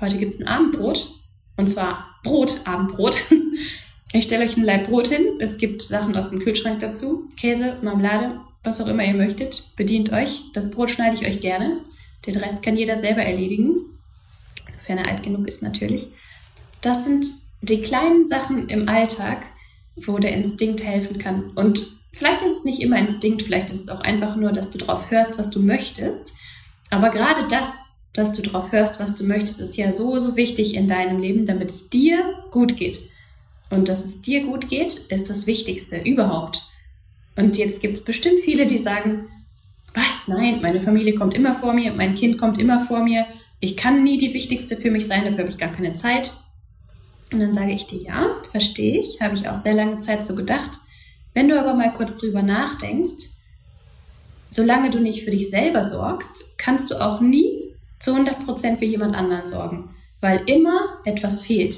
heute 0.00 0.18
gibt 0.18 0.32
es 0.32 0.40
ein 0.40 0.48
Abendbrot. 0.48 1.08
Und 1.56 1.68
zwar 1.68 2.18
Brot, 2.22 2.60
Abendbrot. 2.66 3.18
Ich 4.12 4.24
stelle 4.24 4.44
euch 4.44 4.56
ein 4.56 4.64
Leib 4.64 4.88
Brot 4.88 5.08
hin. 5.08 5.38
Es 5.38 5.58
gibt 5.58 5.82
Sachen 5.82 6.16
aus 6.16 6.30
dem 6.30 6.40
Kühlschrank 6.40 6.80
dazu. 6.80 7.30
Käse, 7.36 7.76
Marmelade, 7.82 8.40
was 8.64 8.80
auch 8.80 8.86
immer 8.86 9.04
ihr 9.04 9.14
möchtet. 9.14 9.64
Bedient 9.76 10.12
euch. 10.12 10.40
Das 10.54 10.70
Brot 10.70 10.90
schneide 10.90 11.14
ich 11.14 11.26
euch 11.26 11.40
gerne. 11.40 11.80
Den 12.26 12.36
Rest 12.36 12.62
kann 12.62 12.76
jeder 12.76 12.96
selber 12.96 13.22
erledigen. 13.22 13.76
Sofern 14.70 14.98
er 14.98 15.08
alt 15.08 15.22
genug 15.22 15.46
ist 15.46 15.62
natürlich. 15.62 16.08
Das 16.80 17.04
sind 17.04 17.26
die 17.60 17.82
kleinen 17.82 18.26
Sachen 18.26 18.68
im 18.70 18.88
Alltag, 18.88 19.42
wo 19.96 20.18
der 20.18 20.32
Instinkt 20.32 20.82
helfen 20.82 21.18
kann. 21.18 21.50
Und 21.50 21.82
vielleicht 22.12 22.42
ist 22.42 22.58
es 22.58 22.64
nicht 22.64 22.80
immer 22.80 22.98
Instinkt, 22.98 23.42
vielleicht 23.42 23.70
ist 23.70 23.82
es 23.82 23.88
auch 23.88 24.00
einfach 24.00 24.36
nur, 24.36 24.52
dass 24.52 24.70
du 24.70 24.78
drauf 24.78 25.10
hörst, 25.10 25.36
was 25.36 25.50
du 25.50 25.60
möchtest. 25.60 26.34
Aber 26.90 27.10
gerade 27.10 27.46
das, 27.50 28.06
dass 28.14 28.32
du 28.32 28.40
drauf 28.40 28.72
hörst, 28.72 29.00
was 29.00 29.16
du 29.16 29.24
möchtest, 29.24 29.60
ist 29.60 29.76
ja 29.76 29.92
so, 29.92 30.18
so 30.18 30.36
wichtig 30.36 30.74
in 30.74 30.88
deinem 30.88 31.20
Leben, 31.20 31.44
damit 31.44 31.70
es 31.70 31.90
dir 31.90 32.44
gut 32.50 32.76
geht. 32.76 32.98
Und 33.70 33.88
dass 33.88 34.04
es 34.04 34.22
dir 34.22 34.44
gut 34.44 34.68
geht, 34.68 34.92
ist 34.92 35.28
das 35.28 35.46
Wichtigste 35.46 35.98
überhaupt. 35.98 36.62
Und 37.36 37.56
jetzt 37.56 37.80
gibt 37.80 37.96
es 37.96 38.04
bestimmt 38.04 38.40
viele, 38.44 38.66
die 38.66 38.78
sagen, 38.78 39.28
was? 39.94 40.28
Nein, 40.28 40.60
meine 40.60 40.80
Familie 40.80 41.14
kommt 41.14 41.34
immer 41.34 41.54
vor 41.54 41.72
mir, 41.72 41.92
mein 41.92 42.14
Kind 42.14 42.38
kommt 42.38 42.58
immer 42.58 42.80
vor 42.80 43.02
mir, 43.02 43.26
ich 43.60 43.76
kann 43.76 44.04
nie 44.04 44.18
die 44.18 44.34
Wichtigste 44.34 44.76
für 44.76 44.90
mich 44.90 45.06
sein, 45.06 45.24
dafür 45.24 45.40
habe 45.40 45.50
ich 45.50 45.58
gar 45.58 45.72
keine 45.72 45.94
Zeit. 45.94 46.32
Und 47.32 47.40
dann 47.40 47.52
sage 47.52 47.72
ich 47.72 47.86
dir, 47.86 48.00
ja, 48.00 48.36
verstehe 48.50 49.00
ich, 49.00 49.20
habe 49.20 49.34
ich 49.34 49.48
auch 49.48 49.56
sehr 49.56 49.74
lange 49.74 50.00
Zeit 50.00 50.24
so 50.26 50.34
gedacht. 50.34 50.80
Wenn 51.34 51.48
du 51.48 51.58
aber 51.58 51.74
mal 51.74 51.92
kurz 51.92 52.16
drüber 52.16 52.42
nachdenkst, 52.42 53.26
solange 54.50 54.90
du 54.90 54.98
nicht 54.98 55.24
für 55.24 55.30
dich 55.30 55.50
selber 55.50 55.84
sorgst, 55.84 56.56
kannst 56.56 56.90
du 56.90 57.00
auch 57.00 57.20
nie 57.20 57.74
zu 57.98 58.14
100% 58.14 58.78
für 58.78 58.84
jemand 58.84 59.14
anderen 59.14 59.46
sorgen, 59.46 59.90
weil 60.20 60.42
immer 60.46 61.00
etwas 61.04 61.42
fehlt. 61.42 61.76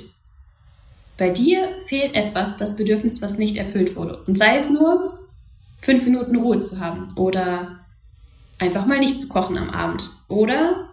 Bei 1.21 1.29
dir 1.29 1.69
fehlt 1.85 2.15
etwas, 2.15 2.57
das 2.57 2.77
Bedürfnis, 2.77 3.21
was 3.21 3.37
nicht 3.37 3.59
erfüllt 3.59 3.95
wurde. 3.95 4.23
Und 4.27 4.39
sei 4.39 4.57
es 4.57 4.71
nur, 4.71 5.19
fünf 5.83 6.07
Minuten 6.07 6.35
Ruhe 6.37 6.63
zu 6.63 6.81
haben 6.81 7.13
oder 7.15 7.79
einfach 8.59 8.87
mal 8.87 8.99
nicht 8.99 9.21
zu 9.21 9.29
kochen 9.29 9.59
am 9.59 9.69
Abend 9.69 10.09
oder 10.29 10.89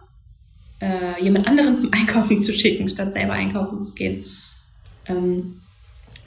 äh, 0.82 1.24
jemand 1.24 1.46
anderen 1.46 1.78
zum 1.78 1.90
Einkaufen 1.94 2.42
zu 2.42 2.52
schicken, 2.52 2.90
statt 2.90 3.14
selber 3.14 3.32
einkaufen 3.32 3.80
zu 3.80 3.94
gehen. 3.94 4.26
Ähm, 5.06 5.62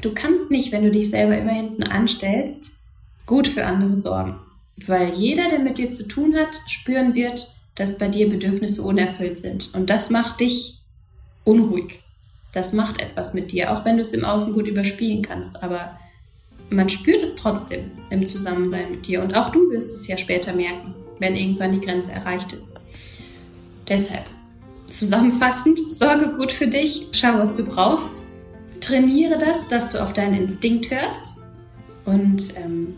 du 0.02 0.16
kannst 0.16 0.50
nicht, 0.50 0.72
wenn 0.72 0.84
du 0.84 0.90
dich 0.90 1.12
selber 1.12 1.38
immer 1.38 1.54
hinten 1.54 1.84
anstellst, 1.84 2.82
gut 3.28 3.48
für 3.48 3.68
andere 3.68 3.96
sorgen. 3.96 4.34
Weil 4.78 5.14
jeder, 5.14 5.48
der 5.48 5.60
mit 5.60 5.78
dir 5.78 5.92
zu 5.92 6.08
tun 6.08 6.36
hat, 6.36 6.60
spüren 6.66 7.14
wird, 7.14 7.48
dass 7.76 8.00
bei 8.00 8.08
dir 8.08 8.32
Bedürfnisse 8.32 8.82
unerfüllt 8.82 9.40
sind. 9.40 9.76
Und 9.76 9.92
das 9.92 10.10
macht 10.10 10.40
dich 10.40 10.80
unruhig 11.44 12.00
das 12.52 12.74
macht 12.74 13.00
etwas 13.00 13.34
mit 13.34 13.52
dir, 13.52 13.72
auch 13.72 13.86
wenn 13.86 13.96
du 13.96 14.02
es 14.02 14.14
im 14.14 14.26
Außen 14.26 14.54
gut 14.54 14.68
überspielen 14.68 15.22
kannst. 15.22 15.64
Aber 15.64 15.98
man 16.70 16.90
spürt 16.90 17.22
es 17.22 17.36
trotzdem 17.36 17.92
im 18.10 18.26
Zusammensein 18.26 18.92
mit 18.92 19.08
dir. 19.08 19.24
Und 19.24 19.34
auch 19.36 19.50
du 19.50 19.70
wirst 19.70 19.94
es 19.94 20.08
ja 20.08 20.18
später 20.18 20.54
merken, 20.54 20.94
wenn 21.20 21.36
irgendwann 21.36 21.72
die 21.72 21.86
Grenze 21.86 22.12
erreicht 22.12 22.54
ist. 22.54 22.74
Deshalb, 23.88 24.26
zusammenfassend, 24.90 25.80
sorge 25.94 26.34
gut 26.34 26.52
für 26.52 26.68
dich, 26.68 27.08
schau, 27.12 27.38
was 27.38 27.54
du 27.54 27.64
brauchst, 27.64 28.24
trainiere 28.80 29.38
das, 29.38 29.68
dass 29.68 29.90
du 29.90 30.02
auf 30.04 30.14
deinen 30.14 30.36
Instinkt 30.36 30.92
hörst. 30.92 31.44
Und 32.06 32.56
ähm, 32.58 32.96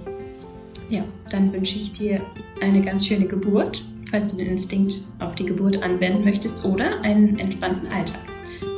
ja, 0.89 1.03
dann 1.31 1.51
wünsche 1.51 1.77
ich 1.77 1.91
dir 1.93 2.21
eine 2.61 2.81
ganz 2.81 3.05
schöne 3.05 3.25
Geburt, 3.25 3.83
falls 4.09 4.31
du 4.31 4.37
den 4.37 4.47
Instinkt 4.47 5.01
auf 5.19 5.35
die 5.35 5.45
Geburt 5.45 5.81
anwenden 5.83 6.23
möchtest, 6.23 6.63
oder 6.63 7.01
einen 7.01 7.37
entspannten 7.39 7.91
Alltag 7.91 8.22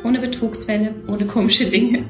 ohne 0.06 0.20
Betrugsfälle, 0.20 0.94
ohne 1.08 1.26
komische 1.26 1.66
Dinge. 1.66 2.06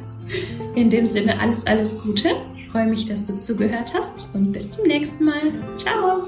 In 0.76 0.90
dem 0.90 1.08
Sinne 1.08 1.40
alles, 1.40 1.66
alles 1.66 2.02
Gute. 2.02 2.30
Ich 2.56 2.68
freue 2.68 2.88
mich, 2.88 3.06
dass 3.06 3.24
du 3.24 3.38
zugehört 3.40 3.94
hast 3.94 4.28
und 4.34 4.52
bis 4.52 4.70
zum 4.72 4.86
nächsten 4.88 5.24
Mal. 5.24 5.42
Ciao! 5.78 6.24